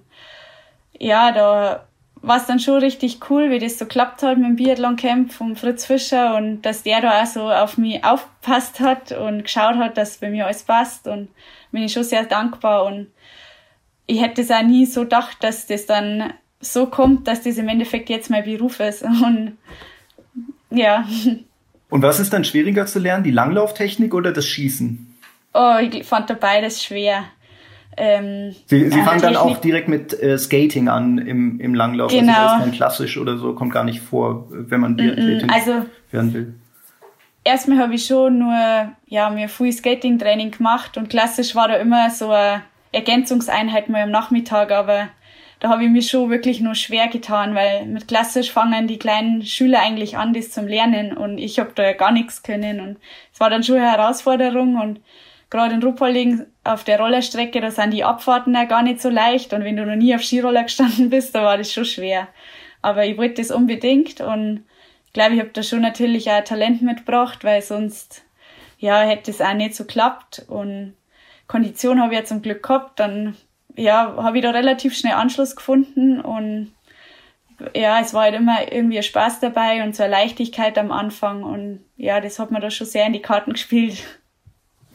ja, 0.99 1.31
da 1.31 1.86
war 2.27 2.37
es 2.37 2.45
dann 2.45 2.59
schon 2.59 2.79
richtig 2.79 3.19
cool, 3.29 3.49
wie 3.49 3.59
das 3.59 3.79
so 3.79 3.85
klappt 3.85 4.21
hat 4.21 4.37
mit 4.37 4.47
dem 4.47 4.55
Biathlon-Camp 4.57 5.31
von 5.31 5.55
Fritz 5.55 5.85
Fischer 5.85 6.35
und 6.35 6.61
dass 6.61 6.83
der 6.83 7.01
da 7.01 7.21
auch 7.21 7.25
so 7.25 7.49
auf 7.49 7.77
mich 7.77 8.03
aufpasst 8.03 8.79
hat 8.79 9.11
und 9.13 9.43
geschaut 9.43 9.75
hat, 9.75 9.97
dass 9.97 10.17
bei 10.17 10.29
mir 10.29 10.45
alles 10.45 10.63
passt 10.63 11.07
und 11.07 11.29
bin 11.71 11.83
ich 11.83 11.93
schon 11.93 12.03
sehr 12.03 12.25
dankbar 12.25 12.85
und 12.85 13.07
ich 14.05 14.21
hätte 14.21 14.41
es 14.41 14.51
auch 14.51 14.63
nie 14.63 14.85
so 14.85 15.01
gedacht, 15.01 15.37
dass 15.41 15.67
das 15.67 15.85
dann 15.85 16.33
so 16.59 16.87
kommt, 16.87 17.27
dass 17.27 17.43
das 17.43 17.57
im 17.57 17.67
Endeffekt 17.67 18.09
jetzt 18.09 18.29
mein 18.29 18.43
Beruf 18.43 18.79
ist 18.79 19.03
und 19.03 19.57
ja. 20.69 21.07
Und 21.89 22.01
was 22.01 22.19
ist 22.19 22.33
dann 22.33 22.43
schwieriger 22.43 22.85
zu 22.85 22.99
lernen, 22.99 23.23
die 23.23 23.31
Langlauftechnik 23.31 24.13
oder 24.13 24.33
das 24.33 24.45
Schießen? 24.45 25.15
Oh, 25.53 25.77
ich 25.79 26.05
fand 26.05 26.29
da 26.29 26.33
beides 26.33 26.83
schwer. 26.83 27.23
Ähm, 27.99 28.55
Sie, 28.67 28.89
Sie 28.91 29.01
fangen 29.01 29.21
dann 29.21 29.35
auch 29.35 29.57
direkt 29.57 29.87
mit 29.87 30.21
äh, 30.21 30.37
Skating 30.37 30.87
an 30.87 31.17
im, 31.17 31.59
im 31.59 31.73
Langlauf. 31.73 32.11
Also 32.11 32.19
genau. 32.19 32.37
Also 32.37 32.59
das 32.59 32.67
ist 32.67 32.75
klassisch 32.75 33.17
oder 33.17 33.37
so, 33.37 33.53
kommt 33.53 33.73
gar 33.73 33.83
nicht 33.83 34.01
vor, 34.01 34.45
wenn 34.49 34.79
man 34.79 34.95
Biathletin 34.95 35.49
also, 35.49 35.85
werden 36.11 36.33
will. 36.33 36.53
Erstmal 37.43 37.79
habe 37.79 37.95
ich 37.95 38.05
schon 38.05 38.37
nur 38.37 38.91
ja, 39.07 39.29
mir 39.31 39.49
viel 39.49 39.71
Skating-Training 39.71 40.51
gemacht 40.51 40.97
und 40.97 41.09
klassisch 41.09 41.55
war 41.55 41.69
da 41.69 41.75
immer 41.75 42.11
so 42.11 42.29
eine 42.29 42.61
Ergänzungseinheit 42.91 43.89
mal 43.89 44.03
am 44.03 44.11
Nachmittag, 44.11 44.71
aber 44.71 45.09
da 45.59 45.69
habe 45.69 45.85
ich 45.85 45.89
mich 45.89 46.09
schon 46.09 46.29
wirklich 46.29 46.61
nur 46.61 46.75
schwer 46.75 47.07
getan, 47.07 47.55
weil 47.55 47.85
mit 47.87 48.07
klassisch 48.07 48.51
fangen 48.51 48.87
die 48.87 48.99
kleinen 48.99 49.43
Schüler 49.43 49.79
eigentlich 49.79 50.17
an, 50.17 50.33
das 50.33 50.51
zum 50.51 50.67
Lernen 50.67 51.17
und 51.17 51.39
ich 51.39 51.57
habe 51.57 51.71
da 51.73 51.83
ja 51.83 51.93
gar 51.93 52.11
nichts 52.11 52.43
können 52.43 52.79
und 52.79 52.97
es 53.33 53.39
war 53.39 53.49
dann 53.49 53.63
schon 53.63 53.77
eine 53.77 53.91
Herausforderung 53.91 54.75
und 54.75 54.99
gerade 55.49 55.75
in 55.75 55.83
Ruppolding 55.83 56.45
auf 56.63 56.83
der 56.83 56.99
Rollerstrecke, 56.99 57.61
da 57.61 57.71
sind 57.71 57.91
die 57.91 58.03
Abfahrten 58.03 58.53
ja 58.53 58.65
gar 58.65 58.83
nicht 58.83 59.01
so 59.01 59.09
leicht 59.09 59.53
und 59.53 59.63
wenn 59.63 59.77
du 59.77 59.85
noch 59.85 59.95
nie 59.95 60.15
auf 60.15 60.23
Skiroller 60.23 60.63
gestanden 60.63 61.09
bist, 61.09 61.33
da 61.33 61.43
war 61.43 61.57
das 61.57 61.71
schon 61.71 61.85
schwer. 61.85 62.27
Aber 62.81 63.05
ich 63.05 63.17
wollte 63.17 63.41
das 63.41 63.51
unbedingt 63.51 64.21
und 64.21 64.65
ich 65.05 65.13
glaube, 65.13 65.35
ich 65.35 65.39
habe 65.39 65.51
da 65.51 65.63
schon 65.63 65.81
natürlich 65.81 66.29
auch 66.29 66.43
Talent 66.43 66.81
mitgebracht, 66.81 67.43
weil 67.43 67.61
sonst 67.61 68.23
ja 68.77 69.01
hätte 69.01 69.31
es 69.31 69.41
auch 69.41 69.53
nicht 69.53 69.75
so 69.75 69.85
klappt 69.85 70.45
und 70.47 70.93
Kondition 71.47 72.01
habe 72.01 72.13
ich 72.13 72.19
ja 72.19 72.25
zum 72.25 72.41
Glück 72.41 72.61
gehabt, 72.61 72.99
dann 72.99 73.35
ja, 73.75 74.15
habe 74.17 74.37
ich 74.37 74.43
da 74.43 74.51
relativ 74.51 74.97
schnell 74.97 75.13
Anschluss 75.13 75.55
gefunden 75.55 76.19
und 76.19 76.73
ja, 77.75 77.99
es 78.01 78.13
war 78.13 78.23
halt 78.23 78.35
immer 78.35 78.71
irgendwie 78.71 79.01
Spaß 79.01 79.39
dabei 79.39 79.83
und 79.83 79.95
so 79.95 80.03
eine 80.03 80.11
Leichtigkeit 80.11 80.77
am 80.77 80.91
Anfang 80.91 81.43
und 81.43 81.83
ja, 81.95 82.19
das 82.19 82.37
hat 82.37 82.51
mir 82.51 82.59
da 82.59 82.69
schon 82.69 82.87
sehr 82.87 83.05
in 83.05 83.13
die 83.13 83.21
Karten 83.21 83.53
gespielt. 83.53 84.03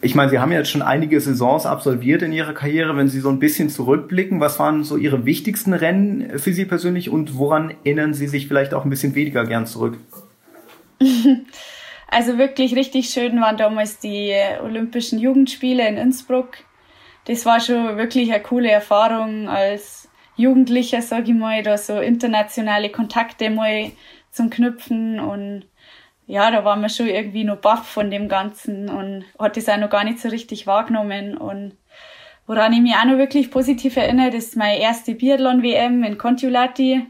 Ich 0.03 0.15
meine, 0.15 0.31
Sie 0.31 0.39
haben 0.39 0.53
ja 0.53 0.59
jetzt 0.59 0.71
schon 0.71 0.83
einige 0.83 1.21
Saisons 1.21 1.65
absolviert 1.65 2.23
in 2.23 2.33
Ihrer 2.33 2.53
Karriere. 2.53 2.97
Wenn 2.97 3.09
Sie 3.09 3.21
so 3.21 3.29
ein 3.31 3.39
bisschen 3.39 3.71
zurückblicken, 3.71 4.41
was 4.41 4.59
waren 4.59 4.85
so 4.85 4.97
Ihre 4.97 5.25
wichtigsten 5.25 5.73
Rennen 5.73 6.39
für 6.39 6.53
Sie 6.53 6.65
persönlich 6.65 7.09
und 7.09 7.39
woran 7.39 7.73
erinnern 7.85 8.13
Sie 8.13 8.27
sich 8.27 8.49
vielleicht 8.49 8.75
auch 8.75 8.85
ein 8.85 8.91
bisschen 8.91 9.15
weniger 9.15 9.47
gern 9.47 9.67
zurück? 9.67 9.99
Also 12.15 12.37
wirklich 12.37 12.77
richtig 12.77 13.09
schön 13.09 13.41
waren 13.41 13.57
damals 13.57 13.99
die 13.99 14.35
Olympischen 14.63 15.19
Jugendspiele 15.19 15.89
in 15.89 15.97
Innsbruck 15.97 16.59
das 17.25 17.47
war 17.47 17.61
schon 17.61 17.97
wirklich 17.97 18.33
eine 18.33 18.43
coole 18.43 18.71
Erfahrung 18.71 19.49
als 19.49 20.09
Jugendlicher, 20.37 21.03
sage 21.03 21.31
ich 21.33 21.37
mal, 21.37 21.63
da 21.63 21.79
so 21.79 22.01
internationale 22.01 22.91
Kontakte 22.91 23.51
mal 23.51 23.93
zum 24.31 24.51
Knüpfen 24.51 25.21
und 25.21 25.65
ja, 26.27 26.51
da 26.51 26.65
waren 26.65 26.81
wir 26.81 26.89
schon 26.89 27.09
irgendwie 27.09 27.45
noch 27.45 27.57
baff 27.57 27.87
von 27.87 28.11
dem 28.11 28.29
Ganzen 28.29 28.89
und 28.89 29.25
hat 29.39 29.57
das 29.57 29.69
auch 29.69 29.77
noch 29.77 29.91
gar 29.91 30.05
nicht 30.05 30.21
so 30.21 30.29
richtig 30.29 30.67
wahrgenommen 30.67 31.37
und 31.37 31.77
woran 32.47 32.73
ich 32.73 32.81
mich 32.81 32.95
auch 32.95 33.05
noch 33.05 33.19
wirklich 33.19 33.51
positiv 33.51 33.97
erinnere, 33.97 34.31
das 34.31 34.47
ist 34.47 34.57
meine 34.57 34.81
erste 34.81 35.15
Biathlon-WM 35.15 36.03
in 36.05 36.19
Kontiolahti. 36.19 37.07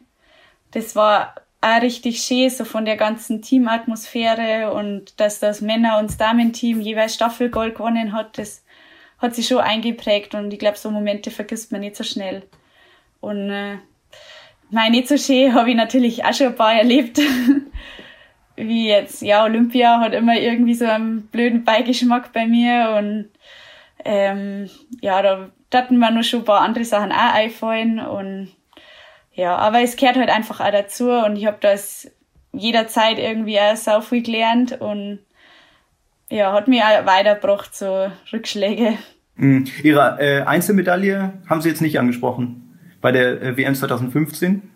Das 0.73 0.95
war 0.95 1.35
auch 1.61 1.81
richtig 1.81 2.23
schön, 2.23 2.51
so 2.51 2.65
von 2.65 2.85
der 2.85 2.97
ganzen 2.97 3.43
Teamatmosphäre 3.43 4.73
und 4.73 5.19
dass 5.21 5.41
das 5.41 5.61
Männer- 5.61 5.99
und 5.99 6.21
Damen-Team 6.21 6.81
jeweils 6.81 7.15
Staffelgold 7.15 7.77
gewonnen 7.77 8.13
hat, 8.13 8.39
das 8.39 8.65
hat 9.19 9.35
sich 9.35 9.47
schon 9.47 9.59
eingeprägt 9.59 10.35
und 10.35 10.53
ich 10.53 10.59
glaube, 10.59 10.77
so 10.77 10.91
Momente 10.91 11.31
vergisst 11.31 11.71
man 11.71 11.83
nicht 11.83 11.95
so 11.97 12.03
schnell. 12.03 12.43
Und 13.21 13.51
äh, 13.51 13.77
nein, 14.71 14.91
nicht 14.91 15.07
so 15.07 15.17
schön 15.17 15.55
habe 15.55 15.71
ich 15.71 15.77
natürlich 15.77 16.25
auch 16.25 16.35
schon 16.35 16.49
ein 16.49 16.57
paar 16.57 16.75
erlebt. 16.75 17.21
Wie 18.69 18.89
jetzt, 18.89 19.23
ja, 19.23 19.45
Olympia 19.45 20.01
hat 20.01 20.15
immer 20.15 20.37
irgendwie 20.37 20.75
so 20.75 20.85
einen 20.85 21.23
blöden 21.27 21.65
Beigeschmack 21.65 22.33
bei 22.33 22.47
mir 22.47 22.97
und 22.99 23.29
ähm, 24.05 24.69
ja, 25.01 25.23
da 25.23 25.49
hatten 25.75 25.99
mir 25.99 26.11
noch 26.11 26.25
schon 26.25 26.41
ein 26.41 26.45
paar 26.45 26.61
andere 26.61 26.85
Sachen 26.85 27.13
auch 27.13 27.35
einfallen 27.35 28.01
und 28.01 28.53
ja, 29.35 29.57
aber 29.57 29.81
es 29.81 29.97
gehört 29.97 30.17
halt 30.17 30.29
einfach 30.29 30.61
auch 30.61 30.71
dazu 30.71 31.11
und 31.11 31.37
ich 31.37 31.47
habe 31.47 31.59
das 31.61 32.11
jederzeit 32.53 33.19
irgendwie 33.19 33.59
auch 33.59 33.77
sau 33.77 34.01
viel 34.01 34.23
gelernt 34.23 34.81
und 34.81 35.21
ja, 36.31 36.53
hat 36.53 36.69
mich 36.69 36.83
auch 36.83 37.07
weitergebracht, 37.07 37.75
so 37.75 38.11
Rückschläge. 38.33 38.99
Mhm. 39.37 39.67
Ihre 39.83 40.19
äh, 40.21 40.43
Einzelmedaille 40.43 41.33
haben 41.49 41.61
Sie 41.61 41.69
jetzt 41.69 41.83
nicht 41.83 41.99
angesprochen 41.99 42.79
bei 43.01 43.13
der 43.13 43.43
äh, 43.43 43.57
WM 43.57 43.75
2015? 43.75 44.72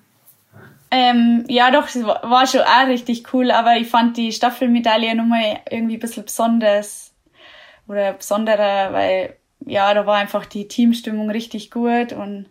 Ähm, 0.91 1.45
ja, 1.49 1.71
doch, 1.71 1.89
war 1.95 2.47
schon 2.47 2.61
auch 2.61 2.87
richtig 2.87 3.33
cool, 3.35 3.51
aber 3.51 3.77
ich 3.77 3.89
fand 3.89 4.17
die 4.17 4.33
Staffelmedaille 4.33 5.15
nochmal 5.15 5.61
irgendwie 5.71 5.97
ein 5.97 6.01
bisschen 6.01 6.25
besonders 6.25 7.13
oder 7.89 8.13
besonderer, 8.13 8.93
weil 8.93 9.37
ja, 9.67 9.93
da 9.95 10.07
war 10.07 10.17
einfach 10.17 10.47
die 10.47 10.69
Teamstimmung 10.69 11.31
richtig 11.31 11.71
gut 11.71 12.13
und 12.13 12.47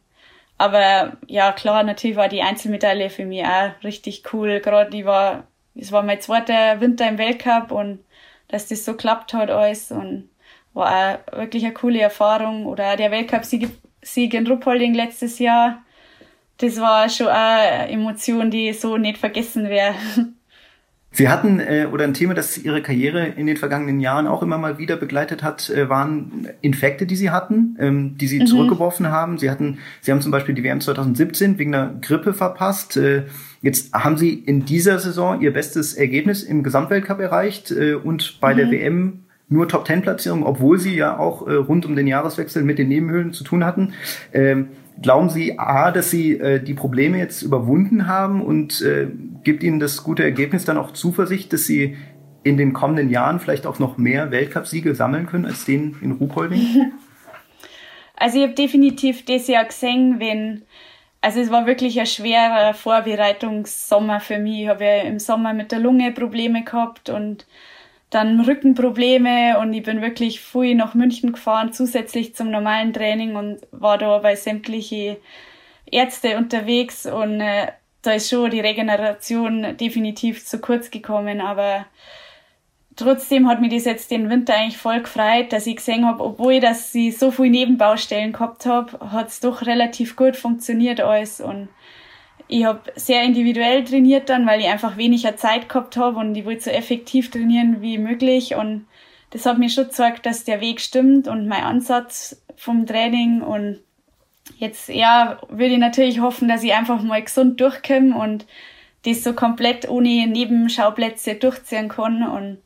aber 0.58 1.18
ja, 1.28 1.52
klar, 1.52 1.84
natürlich 1.84 2.18
war 2.18 2.30
die 2.30 2.42
Einzelmedaille 2.42 3.10
für 3.10 3.26
mich 3.26 3.46
auch 3.46 3.72
richtig 3.84 4.24
cool. 4.34 4.62
Gerade 4.62 4.90
die 4.90 5.06
war, 5.06 5.48
es 5.76 5.92
war 5.92 6.04
mein 6.04 6.22
zweiter 6.22 6.80
Winter 6.80 7.08
im 7.08 7.18
Weltcup 7.18 7.72
und 7.72 8.00
dass 8.48 8.68
das 8.68 8.86
so 8.86 8.96
klappt 8.96 9.34
hat 9.34 9.50
alles 9.50 9.92
und 9.92 10.30
war 10.74 11.20
auch 11.32 11.38
wirklich 11.38 11.66
eine 11.66 11.74
coole 11.74 12.00
Erfahrung. 12.02 12.66
Oder 12.68 12.96
der 12.96 13.12
Weltcup-Sieg 13.12 13.70
Sieg 14.02 14.34
in 14.34 14.48
Ruppolding 14.48 14.94
letztes 14.94 15.40
Jahr. 15.40 15.84
Das 16.58 16.80
war 16.80 17.10
schon 17.10 17.28
eine 17.28 17.90
Emotion, 17.90 18.50
die 18.50 18.72
so 18.74 18.98
nicht 18.98 19.18
vergessen 19.18 19.70
wäre. 19.70 19.96
Sie 21.16 21.30
hatten, 21.30 21.62
äh, 21.62 21.88
oder 21.90 22.04
ein 22.04 22.14
Thema, 22.14 22.34
das 22.34 22.58
Ihre 22.58 22.82
Karriere 22.82 23.26
in 23.26 23.48
den 23.48 23.56
vergangenen 23.56 24.02
Jahren 24.02 24.28
auch 24.28 24.44
immer 24.44 24.58
mal 24.58 24.78
wieder 24.78 24.98
begleitet 24.98 25.44
hat, 25.44 25.70
äh, 25.70 25.88
waren 25.88 26.50
Infekte, 26.60 27.06
die 27.06 27.16
Sie 27.16 27.30
hatten, 27.30 27.78
ähm, 27.80 28.18
die 28.18 28.28
Sie 28.28 28.42
mhm. 28.42 28.48
zurückgeworfen 28.48 29.08
haben. 29.10 29.38
Sie 29.38 29.50
hatten, 29.50 29.78
Sie 30.02 30.12
haben 30.12 30.20
zum 30.20 30.32
Beispiel 30.32 30.56
die 30.56 30.64
WM 30.64 30.82
2017 30.82 31.58
wegen 31.58 31.74
einer 31.74 31.94
Grippe 32.02 32.34
verpasst. 32.34 32.98
Äh, 32.98 33.24
jetzt 33.62 33.94
haben 33.94 34.18
Sie 34.18 34.34
in 34.34 34.66
dieser 34.66 35.00
Saison 35.00 35.40
Ihr 35.40 35.54
bestes 35.54 35.94
Ergebnis 35.94 36.44
im 36.44 36.64
Gesamtweltcup 36.64 37.22
erreicht 37.22 37.72
äh, 37.72 37.94
und 37.94 38.42
bei 38.42 38.54
mhm. 38.54 38.58
der 38.58 38.72
WM 38.72 39.20
nur 39.48 39.70
Top-10-Platzierung, 39.70 40.44
obwohl 40.44 40.80
Sie 40.80 40.96
ja 40.96 41.18
auch 41.18 41.48
äh, 41.48 41.54
rund 41.54 41.86
um 41.86 41.96
den 41.96 42.08
Jahreswechsel 42.08 42.64
mit 42.64 42.78
den 42.78 42.90
Nebenhöhlen 42.90 43.32
zu 43.32 43.46
tun 43.46 43.64
hatten. 43.64 43.94
Ähm, 44.34 44.68
Glauben 45.02 45.30
Sie 45.30 45.60
A, 45.60 45.92
dass 45.92 46.10
Sie 46.10 46.40
äh, 46.40 46.62
die 46.62 46.74
Probleme 46.74 47.18
jetzt 47.18 47.42
überwunden 47.42 48.08
haben 48.08 48.42
und 48.42 48.82
äh, 48.82 49.08
gibt 49.44 49.64
Ihnen 49.64 49.80
das 49.80 50.04
gute 50.04 50.24
Ergebnis 50.24 50.66
dann 50.66 50.78
auch 50.78 50.92
Zuversicht, 50.92 51.52
dass 51.54 51.66
Sie 51.66 51.98
in 52.44 52.58
den 52.58 52.74
kommenden 52.74 53.10
Jahren 53.10 53.40
vielleicht 53.40 53.66
auch 53.66 53.80
noch 53.80 53.98
mehr 53.98 54.32
Weltcupsiege 54.32 54.96
sammeln 54.96 55.26
können 55.26 55.46
als 55.46 55.66
den 55.66 55.96
in 56.02 56.12
Ruhpolding? 56.14 56.94
Also 58.18 58.38
ich 58.38 58.44
habe 58.46 58.54
definitiv 58.54 59.26
das 59.26 59.46
Jahr 59.48 59.66
gesehen, 59.66 60.22
wenn 60.22 60.64
also 61.26 61.40
es 61.40 61.50
war 61.50 61.66
wirklich 61.66 62.00
ein 62.00 62.06
schwerer 62.06 62.76
Vorbereitungssommer 62.76 64.20
für 64.20 64.38
mich. 64.38 64.62
Ich 64.62 64.68
habe 64.68 64.86
ja 64.86 65.02
im 65.02 65.18
Sommer 65.18 65.54
mit 65.54 65.72
der 65.72 65.80
Lunge 65.80 66.12
Probleme 66.12 66.64
gehabt 66.64 67.10
und 67.10 67.48
dann 68.10 68.40
Rückenprobleme 68.40 69.60
und 69.60 69.74
ich 69.74 69.84
bin 69.84 70.02
wirklich 70.02 70.42
früh 70.42 70.76
nach 70.76 70.94
München 70.94 71.34
gefahren, 71.34 71.74
zusätzlich 71.74 72.36
zum 72.36 72.52
normalen 72.52 72.94
Training 72.94 73.36
und 73.36 73.60
war 73.72 73.98
da 73.98 74.20
bei 74.20 74.36
sämtliche 74.36 75.18
Ärzte 75.92 76.38
unterwegs 76.38 77.06
und 77.06 77.42
äh, 77.42 77.72
da 78.02 78.14
ist 78.14 78.30
schon 78.30 78.52
die 78.52 78.60
Regeneration 78.60 79.78
definitiv 79.78 80.46
zu 80.46 80.60
kurz 80.60 80.92
gekommen, 80.92 81.42
aber 81.42 81.86
trotzdem 82.96 83.48
hat 83.48 83.62
mir 83.62 83.70
das 83.70 83.86
jetzt 83.86 84.12
den 84.12 84.30
Winter 84.30 84.56
eigentlich 84.56 84.78
voll 84.78 85.02
gefreut, 85.02 85.52
dass 85.52 85.68
ich 85.68 85.78
gesehen 85.78 86.06
habe, 86.06 86.24
obwohl 86.24 86.60
dass 86.60 86.94
ich 86.94 87.18
so 87.18 87.32
viele 87.32 87.50
Nebenbaustellen 87.50 88.34
gehabt 88.34 88.66
habe, 88.66 89.12
hat 89.12 89.30
es 89.30 89.40
doch 89.40 89.66
relativ 89.66 90.16
gut 90.16 90.36
funktioniert 90.36 91.02
alles 91.02 91.42
und 91.42 91.70
ich 92.48 92.66
habe 92.66 92.82
sehr 92.96 93.24
individuell 93.24 93.84
trainiert 93.84 94.30
dann, 94.30 94.46
weil 94.46 94.60
ich 94.60 94.68
einfach 94.68 94.98
weniger 94.98 95.36
Zeit 95.36 95.68
gehabt 95.68 95.98
habe 95.98 96.20
und 96.20 96.36
ich 96.36 96.46
wollte 96.46 96.66
so 96.66 96.70
effektiv 96.70 97.32
trainieren 97.32 97.82
wie 97.82 97.98
möglich. 97.98 98.56
Und 98.56 98.86
das 99.32 99.46
hat 99.46 99.58
mir 99.58 99.70
schon 99.70 99.86
gezeigt, 99.86 100.26
dass 100.26 100.44
der 100.44 100.62
Weg 100.62 100.80
stimmt 100.80 101.28
und 101.28 101.48
mein 101.48 101.64
Ansatz 101.64 102.42
vom 102.56 102.86
Training. 102.86 103.42
Und 103.42 103.80
jetzt, 104.58 104.90
ja, 104.90 105.40
würde 105.50 105.74
ich 105.74 105.80
natürlich 105.80 106.20
hoffen, 106.20 106.48
dass 106.48 106.64
ich 106.64 106.74
einfach 106.74 107.02
mal 107.02 107.24
gesund 107.24 107.60
durchkomme 107.60 108.16
und 108.16 108.46
das 109.06 109.24
so 109.24 109.34
komplett 109.34 109.90
ohne 109.90 110.28
Nebenschauplätze 110.28 111.36
durchziehen 111.36 111.90
kann. 111.90 112.24
Und 112.28 112.60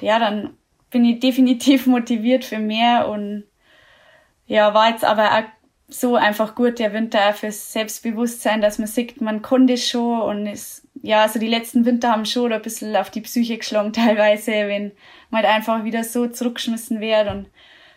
ja, 0.00 0.20
dann 0.20 0.50
bin 0.90 1.04
ich 1.04 1.18
definitiv 1.18 1.86
motiviert 1.88 2.44
für 2.44 2.58
mehr 2.58 3.08
und 3.08 3.44
ja, 4.46 4.72
war 4.72 4.90
jetzt 4.90 5.04
aber 5.04 5.32
auch 5.32 5.44
so 5.88 6.16
einfach 6.16 6.54
gut 6.54 6.78
der 6.78 6.92
Winter 6.92 7.30
auch 7.30 7.34
fürs 7.34 7.72
Selbstbewusstsein, 7.72 8.60
dass 8.60 8.78
man 8.78 8.86
sieht, 8.86 9.20
man 9.20 9.40
konnte 9.40 9.78
schon 9.78 10.20
und 10.20 10.46
ist, 10.46 10.86
ja, 11.02 11.22
also 11.22 11.38
die 11.38 11.48
letzten 11.48 11.86
Winter 11.86 12.12
haben 12.12 12.26
schon 12.26 12.52
ein 12.52 12.60
bisschen 12.60 12.94
auf 12.94 13.10
die 13.10 13.22
Psyche 13.22 13.56
geschlagen 13.58 13.92
teilweise, 13.92 14.52
wenn 14.52 14.92
man 15.30 15.42
halt 15.42 15.54
einfach 15.54 15.84
wieder 15.84 16.04
so 16.04 16.26
zurückgeschmissen 16.26 17.00
wird 17.00 17.28
und 17.28 17.46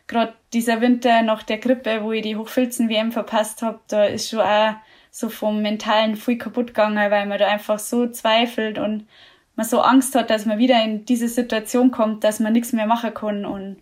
gerade 0.08 0.34
dieser 0.54 0.82
Winter 0.82 1.22
nach 1.22 1.44
der 1.44 1.58
Grippe, 1.58 2.04
wo 2.04 2.12
ich 2.12 2.22
die 2.22 2.36
Hochfilzen-WM 2.36 3.12
verpasst 3.12 3.62
habe, 3.62 3.80
da 3.88 4.06
ist 4.06 4.30
schon 4.30 4.40
auch 4.40 4.76
so 5.10 5.30
vom 5.30 5.62
Mentalen 5.62 6.16
viel 6.16 6.38
kaputt 6.38 6.68
gegangen, 6.68 7.12
weil 7.12 7.26
man 7.26 7.40
da 7.40 7.48
einfach 7.48 7.80
so 7.80 8.08
zweifelt 8.08 8.80
und 8.80 9.08
man 9.56 9.66
so 9.66 9.82
Angst 9.82 10.16
hat, 10.16 10.30
dass 10.30 10.46
man 10.46 10.58
wieder 10.58 10.82
in 10.84 11.06
diese 11.06 11.28
Situation 11.28 11.92
kommt, 11.92 12.24
dass 12.24 12.40
man 12.40 12.54
nichts 12.54 12.72
mehr 12.72 12.86
machen 12.86 13.14
kann 13.14 13.46
und 13.46 13.78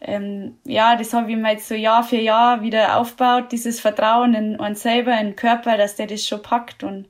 ähm, 0.00 0.54
ja, 0.64 0.96
das 0.96 1.12
habe 1.12 1.30
ich 1.30 1.36
mir 1.36 1.52
jetzt 1.52 1.68
so 1.68 1.74
Jahr 1.74 2.04
für 2.04 2.16
Jahr 2.16 2.62
wieder 2.62 2.96
aufgebaut, 2.96 3.50
dieses 3.50 3.80
Vertrauen 3.80 4.34
in 4.34 4.56
uns 4.56 4.82
selber, 4.82 5.18
in 5.18 5.28
den 5.28 5.36
Körper, 5.36 5.76
dass 5.76 5.96
der 5.96 6.06
das 6.06 6.26
schon 6.26 6.42
packt 6.42 6.84
und 6.84 7.06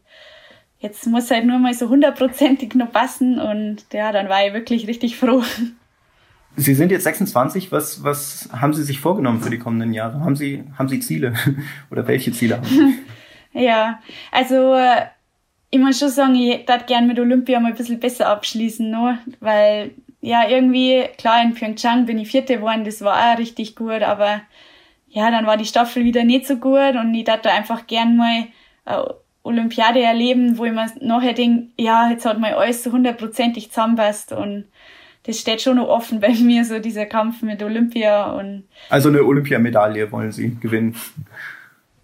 jetzt 0.78 1.07
muss 1.07 1.30
halt 1.30 1.45
nur 1.45 1.59
mal 1.59 1.75
so 1.75 1.88
hundertprozentig 1.88 2.75
noch 2.75 2.90
passen 2.90 3.38
und 3.38 3.85
ja, 3.92 4.12
dann 4.12 4.28
war 4.28 4.47
ich 4.47 4.54
wirklich 4.54 4.87
richtig 4.87 5.16
froh. 5.16 5.42
Sie 6.57 6.75
sind 6.75 6.90
jetzt 6.90 7.04
26. 7.04 7.71
Was, 7.71 8.02
was 8.02 8.49
haben 8.52 8.75
Sie 8.75 8.83
sich 8.83 9.00
vorgenommen 9.00 9.40
für 9.40 9.50
die 9.50 9.59
kommenden 9.59 9.92
Jahre? 9.92 10.21
Haben 10.21 10.35
Sie, 10.35 10.64
haben 10.76 10.88
Sie 10.88 10.99
Ziele? 10.99 11.35
Oder 11.90 12.09
welche 12.09 12.33
Ziele 12.33 12.57
haben 12.57 12.64
Sie? 12.64 12.99
ja, 13.52 14.00
also 14.33 14.75
ich 15.71 15.78
muss 15.78 15.99
schon 15.99 16.09
sagen, 16.09 16.35
ich 16.35 16.66
würde 16.66 16.85
gerne 16.87 17.07
mit 17.07 17.18
Olympia 17.18 17.61
mal 17.61 17.68
ein 17.68 17.76
bisschen 17.76 18.00
besser 18.00 18.28
abschließen, 18.28 18.90
ne? 18.90 19.18
weil 19.40 19.92
ja, 20.20 20.48
irgendwie, 20.48 21.04
klar, 21.16 21.42
in 21.42 21.54
Pyeongchang 21.54 22.06
bin 22.06 22.18
ich 22.18 22.28
Vierte 22.28 22.56
geworden, 22.56 22.84
das 22.84 23.02
war 23.02 23.32
auch 23.32 23.38
richtig 23.38 23.76
gut, 23.76 24.02
aber 24.02 24.40
ja, 25.08 25.30
dann 25.30 25.46
war 25.46 25.56
die 25.56 25.64
Staffel 25.64 26.04
wieder 26.04 26.25
nicht 26.25 26.46
so 26.46 26.56
gut 26.56 26.96
und 27.00 27.14
ich 27.14 27.25
dachte 27.25 27.50
einfach 27.50 27.87
gern 27.87 28.16
mal 28.16 28.46
eine 28.84 29.14
Olympiade 29.42 30.02
erleben, 30.02 30.58
wo 30.58 30.64
ich 30.64 30.72
mir 30.72 30.87
nachher 31.00 31.32
denke, 31.32 31.68
ja, 31.78 32.10
jetzt 32.10 32.26
hat 32.26 32.38
mal 32.38 32.54
alles 32.54 32.82
so 32.82 32.92
hundertprozentig 32.92 33.70
zusammenpasst 33.70 34.32
und 34.32 34.64
das 35.25 35.38
steht 35.38 35.60
schon 35.60 35.76
noch 35.76 35.88
offen 35.88 36.20
bei 36.20 36.30
mir, 36.30 36.64
so 36.64 36.78
dieser 36.78 37.06
Kampf 37.06 37.42
mit 37.42 37.62
Olympia 37.62 38.32
und. 38.32 38.64
Also 38.88 39.08
eine 39.08 39.22
Olympiamedaille 39.22 40.10
wollen 40.10 40.32
Sie 40.32 40.56
gewinnen. 40.60 40.96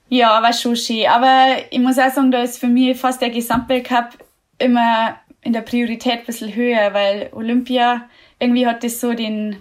Ja, 0.08 0.40
war 0.42 0.52
schon 0.52 0.76
schön. 0.76 1.06
Aber 1.08 1.46
ich 1.70 1.78
muss 1.78 1.98
auch 1.98 2.10
sagen, 2.10 2.30
da 2.30 2.42
ist 2.42 2.58
für 2.58 2.68
mich 2.68 2.96
fast 2.96 3.20
der 3.20 3.30
Gesamtweltcup 3.30 4.10
immer 4.58 5.16
in 5.44 5.52
der 5.52 5.60
Priorität 5.60 6.20
ein 6.20 6.26
bisschen 6.26 6.54
höher, 6.54 6.92
weil 6.94 7.28
Olympia 7.32 8.08
irgendwie 8.38 8.66
hat 8.66 8.82
das 8.82 9.00
so 9.00 9.12
den, 9.12 9.56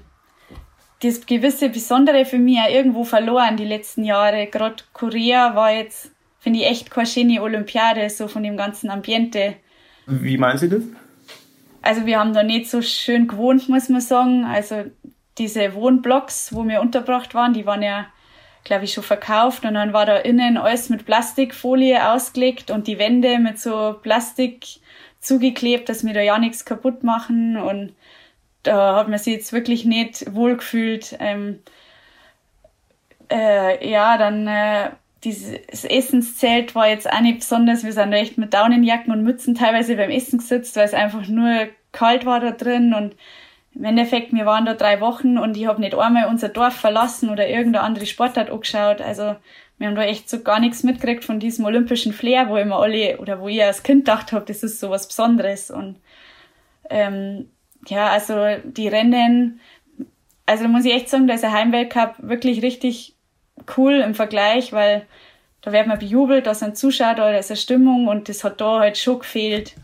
das 1.01 1.25
gewisse 1.25 1.69
Besondere 1.69 2.25
für 2.25 2.39
mich 2.39 2.59
auch 2.59 2.69
irgendwo 2.69 3.03
verloren 3.03 3.57
die 3.57 3.65
letzten 3.65 4.03
Jahre. 4.03 4.47
Gerade 4.47 4.83
Korea 4.93 5.55
war 5.55 5.71
jetzt, 5.71 6.11
finde 6.39 6.59
ich, 6.59 6.65
echt 6.67 6.89
keine 6.89 7.05
schöne 7.05 7.41
Olympiade, 7.41 8.09
so 8.09 8.27
von 8.27 8.43
dem 8.43 8.57
ganzen 8.57 8.89
Ambiente. 8.89 9.55
Wie 10.07 10.37
meinen 10.37 10.57
Sie 10.57 10.69
das? 10.69 10.83
Also 11.81 12.05
wir 12.05 12.17
haben 12.17 12.33
da 12.33 12.43
nicht 12.43 12.69
so 12.69 12.81
schön 12.81 13.27
gewohnt, 13.27 13.67
muss 13.67 13.89
man 13.89 14.01
sagen. 14.01 14.45
Also 14.45 14.85
diese 15.37 15.73
Wohnblocks, 15.73 16.53
wo 16.55 16.65
wir 16.65 16.81
untergebracht 16.81 17.33
waren, 17.35 17.53
die 17.53 17.65
waren 17.65 17.81
ja, 17.81 18.07
glaube 18.63 18.85
ich, 18.85 18.93
schon 18.93 19.03
verkauft. 19.03 19.65
Und 19.65 19.73
dann 19.75 19.93
war 19.93 20.05
da 20.05 20.17
innen 20.17 20.57
alles 20.57 20.89
mit 20.89 21.05
Plastikfolie 21.05 22.11
ausgelegt 22.11 22.71
und 22.71 22.87
die 22.87 22.99
Wände 22.99 23.39
mit 23.39 23.59
so 23.59 23.95
Plastik 24.01 24.65
zugeklebt, 25.19 25.89
dass 25.89 26.05
wir 26.05 26.13
da 26.13 26.21
ja 26.21 26.37
nichts 26.37 26.65
kaputt 26.65 27.03
machen 27.03 27.57
und 27.57 27.93
da 28.63 28.95
hat 28.95 29.09
man 29.09 29.19
sich 29.19 29.33
jetzt 29.33 29.53
wirklich 29.53 29.85
nicht 29.85 30.33
wohlgefühlt. 30.33 31.17
Ähm, 31.19 31.59
äh, 33.29 33.89
ja, 33.89 34.17
dann 34.17 34.47
äh, 34.47 34.91
dieses 35.23 35.83
Essenszelt 35.85 36.75
war 36.75 36.87
jetzt 36.87 37.11
auch 37.11 37.21
nicht 37.21 37.39
besonders. 37.39 37.83
Wir 37.83 37.93
sind 37.93 38.13
echt 38.13 38.37
mit 38.37 38.53
Daunenjacken 38.53 39.11
und 39.11 39.23
Mützen 39.23 39.55
teilweise 39.55 39.95
beim 39.95 40.09
Essen 40.09 40.39
gesetzt, 40.39 40.75
weil 40.75 40.85
es 40.85 40.93
einfach 40.93 41.27
nur 41.27 41.67
kalt 41.91 42.25
war 42.25 42.39
da 42.39 42.51
drin 42.51 42.93
und 42.93 43.15
im 43.75 43.85
Endeffekt, 43.85 44.33
wir 44.33 44.45
waren 44.45 44.65
da 44.65 44.75
drei 44.75 45.01
Wochen 45.01 45.37
und 45.37 45.57
ich 45.57 45.65
habe 45.65 45.81
nicht 45.81 45.95
einmal 45.95 46.27
unser 46.27 46.49
Dorf 46.49 46.75
verlassen 46.75 47.29
oder 47.29 47.47
irgendeine 47.47 47.83
andere 47.83 48.05
Sportart 48.05 48.51
angeschaut. 48.51 49.01
Also 49.01 49.35
wir 49.77 49.87
haben 49.87 49.95
da 49.95 50.03
echt 50.03 50.29
so 50.29 50.41
gar 50.41 50.59
nichts 50.59 50.83
mitgekriegt 50.83 51.25
von 51.25 51.39
diesem 51.39 51.65
olympischen 51.65 52.13
Flair, 52.13 52.49
wo 52.49 52.57
immer 52.57 52.79
alle 52.79 53.17
oder 53.17 53.41
wo 53.41 53.47
ich 53.47 53.63
als 53.63 53.83
Kind 53.83 54.05
gedacht 54.05 54.31
habe, 54.31 54.45
das 54.45 54.63
ist 54.63 54.79
so 54.79 54.89
was 54.89 55.07
Besonderes. 55.07 55.71
Und 55.71 55.99
ähm, 56.89 57.49
ja, 57.87 58.07
also 58.07 58.35
die 58.63 58.87
Rennen, 58.87 59.59
also 60.45 60.63
da 60.63 60.69
muss 60.69 60.85
ich 60.85 60.93
echt 60.93 61.09
sagen, 61.09 61.27
da 61.27 61.33
ist 61.33 61.43
der 61.43 61.53
Heimweltcup 61.53 62.15
wirklich 62.19 62.61
richtig 62.61 63.15
cool 63.77 63.93
im 63.93 64.13
Vergleich, 64.13 64.71
weil 64.71 65.07
da 65.61 65.71
wird 65.71 65.87
man 65.87 65.97
bejubelt, 65.97 66.45
da 66.45 66.53
sind 66.53 66.77
Zuschauer, 66.77 67.15
da 67.15 67.37
ist 67.37 67.49
eine 67.49 67.57
Stimmung 67.57 68.07
und 68.07 68.29
das 68.29 68.43
hat 68.43 68.61
da 68.61 68.79
halt 68.79 68.97
schon 68.97 69.19
gefehlt. 69.19 69.75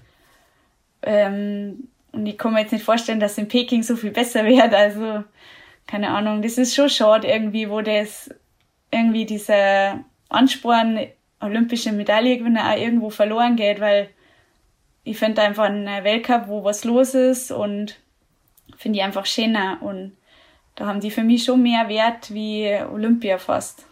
Ähm, 1.01 1.87
und 2.11 2.25
ich 2.25 2.37
kann 2.37 2.53
mir 2.53 2.61
jetzt 2.61 2.71
nicht 2.71 2.85
vorstellen, 2.85 3.19
dass 3.19 3.37
in 3.37 3.47
Peking 3.47 3.83
so 3.83 3.95
viel 3.95 4.11
besser 4.11 4.45
wird. 4.47 4.73
Also, 4.73 5.23
keine 5.87 6.09
Ahnung, 6.09 6.41
das 6.41 6.57
ist 6.57 6.75
schon 6.75 6.89
schade 6.89 7.27
irgendwie, 7.27 7.69
wo 7.69 7.81
das 7.81 8.29
irgendwie 8.91 9.25
dieser 9.25 10.03
Ansporn, 10.29 11.07
olympische 11.41 11.91
Medaille 11.91 12.37
gewinnen, 12.37 12.57
auch 12.57 12.77
irgendwo 12.77 13.09
verloren 13.09 13.55
geht, 13.55 13.79
weil 13.79 14.09
ich 15.03 15.17
finde 15.17 15.41
einfach 15.41 15.65
ein 15.65 15.85
Weltcup, 15.85 16.47
wo 16.47 16.63
was 16.63 16.83
los 16.83 17.13
ist 17.13 17.51
und 17.51 17.99
finde 18.77 18.99
ich 18.99 19.03
einfach 19.03 19.25
schöner 19.25 19.77
und 19.81 20.15
da 20.75 20.85
haben 20.85 20.99
die 20.99 21.11
für 21.11 21.23
mich 21.23 21.43
schon 21.43 21.63
mehr 21.63 21.89
Wert 21.89 22.33
wie 22.33 22.73
Olympia 22.91 23.37
fast. 23.37 23.85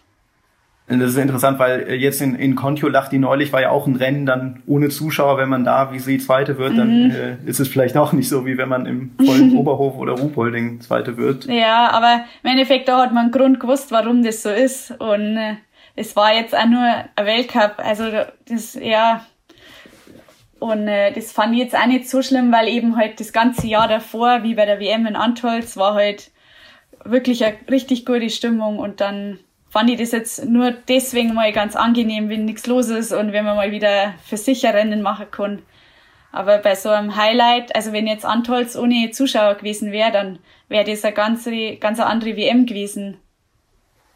Das 0.90 1.10
ist 1.10 1.18
interessant, 1.18 1.60
weil 1.60 1.82
äh, 1.82 1.96
jetzt 1.96 2.22
in, 2.22 2.36
in 2.36 2.56
Kontiolahti 2.56 3.20
neulich 3.20 3.52
war 3.52 3.62
ja 3.62 3.72
auch 3.72 3.88
ein 3.88 3.98
Rennen 3.98 4.26
dann 4.26 4.64
ohne 4.68 4.88
Zuschauer. 4.88 5.38
Wenn 5.38 5.50
man 5.50 5.66
da, 5.66 5.92
wie 5.92 6.00
sie 6.00 6.18
Zweite 6.18 6.58
wird, 6.58 6.78
dann 6.78 7.08
mhm. 7.08 7.12
äh, 7.12 7.36
ist 7.46 7.60
es 7.60 7.68
vielleicht 7.68 7.98
auch 7.98 8.14
nicht 8.14 8.30
so, 8.30 8.46
wie 8.46 8.58
wenn 8.58 8.70
man 8.70 8.86
im 8.86 9.12
vollen 9.24 9.58
Oberhof 9.58 9.98
oder 9.98 10.14
Ruhpolding 10.14 10.80
Zweite 10.80 11.18
wird. 11.18 11.46
Ja, 11.46 11.90
aber 11.92 12.24
im 12.42 12.52
Endeffekt, 12.52 12.88
da 12.88 13.02
hat 13.02 13.14
man 13.14 13.26
einen 13.26 13.32
Grund 13.32 13.60
gewusst, 13.60 13.92
warum 13.92 14.24
das 14.24 14.44
so 14.44 14.50
ist. 14.50 14.92
Und 14.92 15.36
äh, 15.36 15.56
es 15.98 16.16
war 16.16 16.34
jetzt 16.34 16.56
auch 16.56 16.66
nur 16.66 16.86
ein 17.16 17.26
Weltcup. 17.26 17.76
Also 17.80 18.06
das, 18.48 18.76
ja, 18.76 19.26
und 20.60 20.88
äh, 20.88 21.12
das 21.12 21.34
fand 21.34 21.54
ich 21.54 21.60
jetzt 21.60 21.76
auch 21.76 21.86
nicht 21.86 22.10
so 22.10 22.22
schlimm, 22.22 22.52
weil 22.54 22.70
eben 22.70 22.96
halt 22.96 23.20
das 23.20 23.34
ganze 23.34 23.68
Jahr 23.68 23.90
davor, 23.90 24.44
wie 24.44 24.56
bei 24.56 24.66
der 24.66 24.80
WM 24.80 25.06
in 25.06 25.18
Antolz, 25.18 25.76
war 25.76 25.96
halt 25.96 26.32
wirklich 27.04 27.46
eine 27.46 27.58
richtig 27.70 28.06
gute 28.06 28.30
Stimmung 28.30 28.80
und 28.80 29.02
dann 29.02 29.40
fand 29.70 29.90
ich 29.90 30.00
das 30.00 30.12
jetzt 30.12 30.46
nur 30.46 30.72
deswegen 30.72 31.34
mal 31.34 31.52
ganz 31.52 31.76
angenehm, 31.76 32.30
wenn 32.30 32.46
nichts 32.46 32.68
los 32.68 32.90
ist 32.90 33.12
und 33.12 33.34
wenn 33.34 33.46
man 33.46 33.56
mal 33.56 33.72
wieder 33.72 34.14
für 34.26 34.38
sicher 34.38 34.74
Rennen 34.74 35.02
machen 35.02 35.28
kann. 35.32 35.62
Aber 36.32 36.60
bei 36.60 36.76
so 36.76 36.90
einem 36.90 37.16
Highlight, 37.16 37.76
also 37.76 37.94
wenn 37.94 38.08
jetzt 38.08 38.26
Antolz 38.26 38.76
ohne 38.76 39.12
Zuschauer 39.12 39.56
gewesen 39.56 39.92
wäre, 39.92 40.12
dann 40.12 40.40
wäre 40.70 40.86
das 40.86 41.04
eine 41.04 41.14
ganz, 41.14 41.50
ganz 41.80 42.00
andere 42.00 42.36
WM 42.36 42.66
gewesen. 42.66 43.18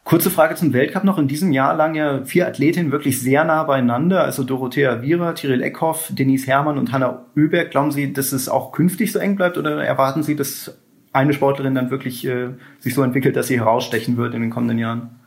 Kurze 0.04 0.32
Frage 0.32 0.56
zum 0.56 0.74
Weltcup 0.74 1.04
noch. 1.04 1.20
In 1.20 1.28
diesem 1.28 1.52
Jahr 1.52 1.76
lagen 1.76 1.96
ja 1.96 2.24
vier 2.26 2.48
Athletinnen 2.48 2.92
wirklich 2.92 3.22
sehr 3.22 3.44
nah 3.44 3.64
beieinander. 3.64 4.24
Also 4.24 4.44
Dorothea 4.44 5.02
Viera, 5.02 5.34
Tyrell 5.34 5.62
Eckhoff, 5.62 6.10
Denise 6.12 6.48
Herrmann 6.48 6.80
und 6.80 6.92
Hanna 6.92 7.26
Oeberg. 7.36 7.72
Glauben 7.72 7.92
Sie, 7.92 8.12
dass 8.12 8.32
es 8.32 8.50
auch 8.50 8.72
künftig 8.72 9.12
so 9.12 9.20
eng 9.20 9.36
bleibt 9.36 9.58
oder 9.58 9.84
erwarten 9.84 10.24
Sie, 10.24 10.36
dass 10.36 10.76
eine 11.14 11.34
Sportlerin 11.34 11.76
dann 11.76 11.92
wirklich 11.92 12.26
äh, 12.26 12.50
sich 12.80 12.96
so 12.96 13.04
entwickelt, 13.04 13.36
dass 13.36 13.48
sie 13.48 13.60
herausstechen 13.60 14.18
wird 14.18 14.34
in 14.34 14.42
den 14.42 14.50
kommenden 14.50 14.80
Jahren? 14.80 15.21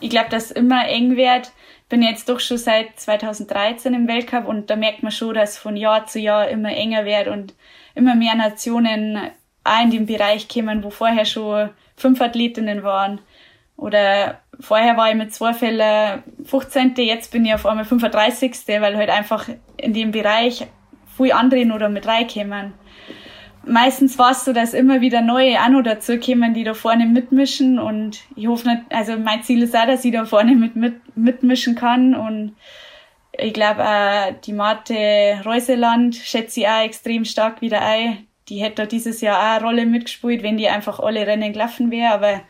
Ich 0.00 0.10
glaube, 0.10 0.30
dass 0.30 0.50
immer 0.50 0.88
eng 0.88 1.16
wird. 1.16 1.52
Bin 1.88 2.02
jetzt 2.02 2.28
doch 2.28 2.40
schon 2.40 2.58
seit 2.58 2.98
2013 2.98 3.94
im 3.94 4.08
Weltcup 4.08 4.46
und 4.46 4.70
da 4.70 4.76
merkt 4.76 5.02
man 5.02 5.12
schon, 5.12 5.34
dass 5.34 5.58
von 5.58 5.76
Jahr 5.76 6.06
zu 6.06 6.20
Jahr 6.20 6.48
immer 6.48 6.74
enger 6.74 7.04
wird 7.04 7.28
und 7.28 7.54
immer 7.94 8.14
mehr 8.14 8.34
Nationen 8.34 9.30
auch 9.64 9.82
in 9.82 9.90
den 9.90 10.06
Bereich 10.06 10.48
kommen, 10.48 10.84
wo 10.84 10.90
vorher 10.90 11.24
schon 11.24 11.70
fünf 11.96 12.20
Athletinnen 12.20 12.82
waren. 12.82 13.20
Oder 13.76 14.40
vorher 14.60 14.96
war 14.96 15.08
ich 15.10 15.16
mit 15.16 15.34
zwei 15.34 15.52
Fällen 15.52 16.22
15. 16.44 16.94
Jetzt 16.96 17.32
bin 17.32 17.44
ich 17.44 17.54
auf 17.54 17.66
einmal 17.66 17.84
35. 17.84 18.52
weil 18.80 18.96
halt 18.96 19.10
einfach 19.10 19.48
in 19.76 19.92
dem 19.92 20.12
Bereich 20.12 20.66
viele 21.16 21.34
andere 21.34 21.64
noch 21.64 21.88
mit 21.88 22.06
reinkommen 22.06 22.74
meistens 23.64 24.18
war 24.18 24.32
es 24.32 24.44
so, 24.44 24.52
dass 24.52 24.74
immer 24.74 25.00
wieder 25.00 25.20
neue 25.20 25.60
auch 25.60 25.68
noch 25.68 25.82
dazu 25.82 26.18
kommen, 26.18 26.54
die 26.54 26.64
da 26.64 26.74
vorne 26.74 27.06
mitmischen 27.06 27.78
und 27.78 28.20
ich 28.36 28.46
hoffe 28.46 28.68
nicht, 28.68 28.82
also 28.90 29.16
mein 29.16 29.42
Ziel 29.42 29.62
ist 29.62 29.76
auch, 29.76 29.86
dass 29.86 30.04
ich 30.04 30.12
da 30.12 30.24
vorne 30.24 30.54
mit, 30.54 30.76
mit 30.76 31.16
mitmischen 31.16 31.74
kann 31.74 32.14
und 32.14 32.56
ich 33.32 33.52
glaube 33.52 33.84
auch 33.86 34.32
die 34.44 34.52
Marte 34.52 35.40
Reuseland 35.44 36.16
schätze 36.16 36.60
ich 36.60 36.68
auch 36.68 36.82
extrem 36.84 37.24
stark 37.24 37.60
wieder 37.60 37.80
ein. 37.80 38.26
Die 38.48 38.60
hätte 38.60 38.82
da 38.82 38.86
dieses 38.86 39.20
Jahr 39.20 39.38
auch 39.38 39.56
eine 39.56 39.64
Rolle 39.64 39.86
mitgespielt, 39.86 40.42
wenn 40.42 40.56
die 40.56 40.68
einfach 40.68 40.98
alle 40.98 41.26
Rennen 41.26 41.52
gelaufen 41.52 41.90
wäre, 41.90 42.12
aber 42.12 42.40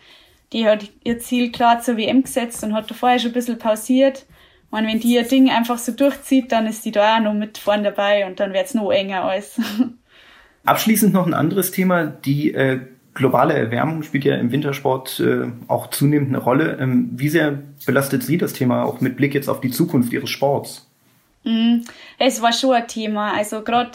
die 0.53 0.67
hat 0.67 0.89
ihr 1.05 1.19
Ziel 1.19 1.53
klar 1.53 1.81
zur 1.81 1.97
WM 1.97 2.23
gesetzt 2.23 2.65
und 2.65 2.75
hat 2.75 2.91
da 2.91 2.95
vorher 2.95 3.19
schon 3.19 3.31
ein 3.31 3.35
bisschen 3.35 3.59
pausiert. 3.59 4.27
Und 4.71 4.87
wenn 4.87 5.01
die 5.01 5.15
ihr 5.15 5.25
Ding 5.25 5.51
einfach 5.51 5.79
so 5.79 5.93
durchzieht, 5.93 6.53
dann 6.53 6.67
ist 6.67 6.85
die 6.85 6.93
da 6.93 7.17
auch 7.17 7.21
noch 7.21 7.35
mit 7.35 7.59
vorne 7.59 7.85
dabei 7.85 8.27
und 8.27 8.41
dann 8.41 8.53
wird's 8.53 8.75
noch 8.75 8.91
enger 8.91 9.25
alles. 9.25 9.61
Abschließend 10.65 11.13
noch 11.13 11.27
ein 11.27 11.35
anderes 11.35 11.71
Thema. 11.71 12.05
Die 12.05 12.53
äh, 12.53 12.81
globale 13.15 13.55
Erwärmung 13.55 14.03
spielt 14.03 14.25
ja 14.25 14.37
im 14.37 14.53
Wintersport 14.53 15.21
äh, 15.21 15.51
auch 15.69 15.91
zunehmend 15.91 16.29
eine 16.29 16.39
Rolle. 16.39 16.79
Ähm, 16.81 17.11
wie 17.13 17.29
sehr 17.29 17.59
belastet 17.87 18.23
Sie 18.23 18.39
das 18.39 18.53
Thema 18.53 18.85
auch 18.85 19.01
mit 19.01 19.17
Blick 19.17 19.35
jetzt 19.35 19.49
auf 19.49 19.61
die 19.61 19.71
Zukunft 19.71 20.13
Ihres 20.13 20.31
Sports? 20.31 20.87
Mm, 21.45 21.81
es 22.19 22.43
war 22.43 22.53
schon 22.53 22.75
ein 22.75 22.89
Thema. 22.89 23.35
Also 23.35 23.63
gerade 23.63 23.93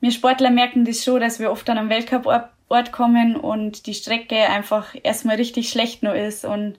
wir 0.00 0.10
Sportler 0.10 0.50
merken 0.50 0.84
das 0.84 1.04
schon, 1.04 1.20
dass 1.20 1.38
wir 1.38 1.50
oft 1.50 1.70
an 1.70 1.78
einem 1.78 1.88
Weltcup-Ort 1.88 2.92
kommen 2.92 3.36
und 3.36 3.86
die 3.86 3.94
Strecke 3.94 4.36
einfach 4.36 4.96
erstmal 5.02 5.36
richtig 5.36 5.68
schlecht 5.68 6.02
nur 6.02 6.14
ist 6.14 6.44
und 6.44 6.74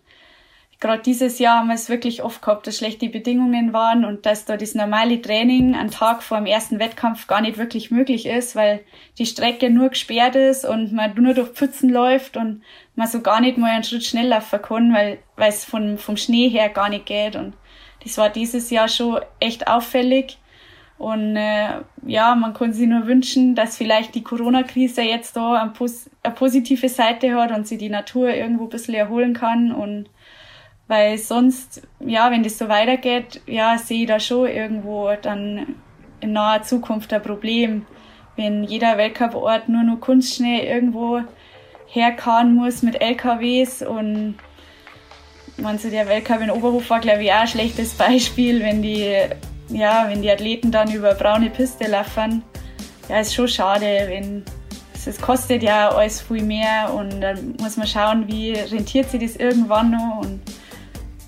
gerade 0.83 1.01
dieses 1.01 1.39
Jahr 1.39 1.59
haben 1.59 1.69
wir 1.69 1.75
es 1.75 1.87
wirklich 1.87 2.23
oft 2.23 2.41
gehabt, 2.41 2.67
dass 2.67 2.77
schlechte 2.77 3.07
Bedingungen 3.07 3.71
waren 3.71 4.03
und 4.03 4.25
dass 4.25 4.43
da 4.43 4.57
das 4.57 4.75
normale 4.75 5.21
Training 5.21 5.75
einen 5.75 5.89
Tag 5.89 6.21
vor 6.21 6.37
dem 6.37 6.45
ersten 6.45 6.77
Wettkampf 6.77 7.25
gar 7.25 7.39
nicht 7.39 7.57
wirklich 7.57 7.89
möglich 7.89 8.25
ist, 8.25 8.55
weil 8.55 8.81
die 9.17 9.25
Strecke 9.25 9.69
nur 9.69 9.89
gesperrt 9.89 10.35
ist 10.35 10.65
und 10.65 10.91
man 10.91 11.15
nur 11.15 11.33
durch 11.33 11.49
Pfützen 11.49 11.89
läuft 11.89 12.35
und 12.35 12.63
man 12.95 13.07
so 13.07 13.21
gar 13.21 13.39
nicht 13.39 13.57
mal 13.57 13.71
einen 13.71 13.85
Schritt 13.85 14.03
schnell 14.03 14.27
laufen 14.27 14.61
kann, 14.61 14.93
weil, 14.93 15.19
es 15.37 15.63
von, 15.63 15.97
vom 15.97 16.17
Schnee 16.17 16.49
her 16.49 16.67
gar 16.67 16.89
nicht 16.89 17.05
geht. 17.05 17.37
Und 17.37 17.53
das 18.03 18.17
war 18.17 18.29
dieses 18.29 18.69
Jahr 18.69 18.89
schon 18.89 19.21
echt 19.39 19.67
auffällig. 19.67 20.37
Und 20.97 21.37
äh, 21.37 21.79
ja, 22.05 22.35
man 22.35 22.53
kann 22.53 22.73
sich 22.73 22.87
nur 22.87 23.07
wünschen, 23.07 23.55
dass 23.55 23.77
vielleicht 23.77 24.15
die 24.15 24.23
Corona-Krise 24.23 25.01
jetzt 25.01 25.37
da 25.37 25.61
eine, 25.61 25.71
pos 25.71 26.09
eine 26.23 26.35
positive 26.35 26.89
Seite 26.89 27.35
hat 27.35 27.51
und 27.51 27.67
sie 27.67 27.77
die 27.77 27.89
Natur 27.89 28.33
irgendwo 28.33 28.65
ein 28.65 28.69
bisschen 28.69 28.95
erholen 28.95 29.33
kann 29.33 29.71
und 29.71 30.09
weil 30.87 31.17
sonst, 31.17 31.81
ja, 31.99 32.29
wenn 32.31 32.43
das 32.43 32.57
so 32.57 32.67
weitergeht, 32.69 33.41
ja, 33.45 33.77
sehe 33.77 34.01
ich 34.01 34.07
da 34.07 34.19
schon 34.19 34.47
irgendwo 34.47 35.11
dann 35.21 35.75
in 36.19 36.33
naher 36.33 36.63
Zukunft 36.63 37.13
ein 37.13 37.21
Problem, 37.21 37.85
wenn 38.35 38.63
jeder 38.63 38.97
Weltcup-Ort 38.97 39.69
nur 39.69 39.83
noch 39.83 39.99
Kunstschnee 39.99 40.67
irgendwo 40.67 41.21
herkarren 41.87 42.55
muss 42.55 42.81
mit 42.81 43.01
LKWs 43.01 43.83
und 43.83 44.35
man 45.57 45.77
so 45.77 45.89
der 45.89 46.07
Weltcup 46.07 46.41
in 46.41 46.49
Oberhof 46.49 46.89
war 46.89 46.99
glaube 46.99 47.23
ich 47.23 47.31
auch 47.31 47.41
ein 47.41 47.47
schlechtes 47.47 47.93
Beispiel, 47.93 48.61
wenn 48.61 48.81
die 48.81 49.15
ja, 49.69 50.05
wenn 50.07 50.21
die 50.21 50.31
Athleten 50.31 50.71
dann 50.71 50.91
über 50.91 51.13
braune 51.13 51.49
Piste 51.49 51.87
laufen. 51.87 52.43
Ja, 53.09 53.19
ist 53.19 53.33
schon 53.33 53.47
schade, 53.47 54.05
wenn 54.07 54.43
es 55.05 55.19
kostet 55.19 55.63
ja 55.63 55.89
alles 55.89 56.21
viel 56.21 56.43
mehr 56.43 56.93
und 56.93 57.21
dann 57.21 57.55
muss 57.59 57.75
man 57.75 57.87
schauen, 57.87 58.27
wie 58.27 58.53
rentiert 58.53 59.09
sich 59.09 59.21
das 59.21 59.35
irgendwann 59.35 59.91
noch 59.91 60.21
und 60.21 60.39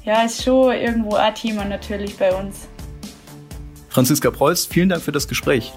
ja, 0.05 0.23
ist 0.23 0.43
schon 0.43 0.73
irgendwo 0.73 1.15
ein 1.15 1.35
Thema 1.35 1.65
natürlich 1.65 2.15
bei 2.17 2.33
uns. 2.33 2.69
Franziska 3.89 4.31
Preuß, 4.31 4.67
vielen 4.67 4.87
Dank 4.89 5.01
für 5.01 5.11
das 5.11 5.27
Gespräch. 5.27 5.73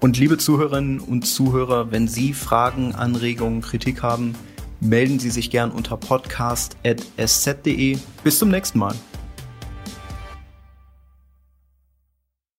Und 0.00 0.18
liebe 0.18 0.38
Zuhörerinnen 0.38 0.98
und 1.00 1.22
Zuhörer, 1.22 1.90
wenn 1.90 2.08
Sie 2.08 2.34
Fragen, 2.34 2.94
Anregungen, 2.94 3.62
Kritik 3.62 4.02
haben, 4.02 4.34
melden 4.80 5.18
Sie 5.18 5.30
sich 5.30 5.50
gern 5.50 5.70
unter 5.70 5.96
podcast.sz.de. 5.96 7.96
Bis 8.22 8.38
zum 8.38 8.50
nächsten 8.50 8.78
Mal. 8.78 8.94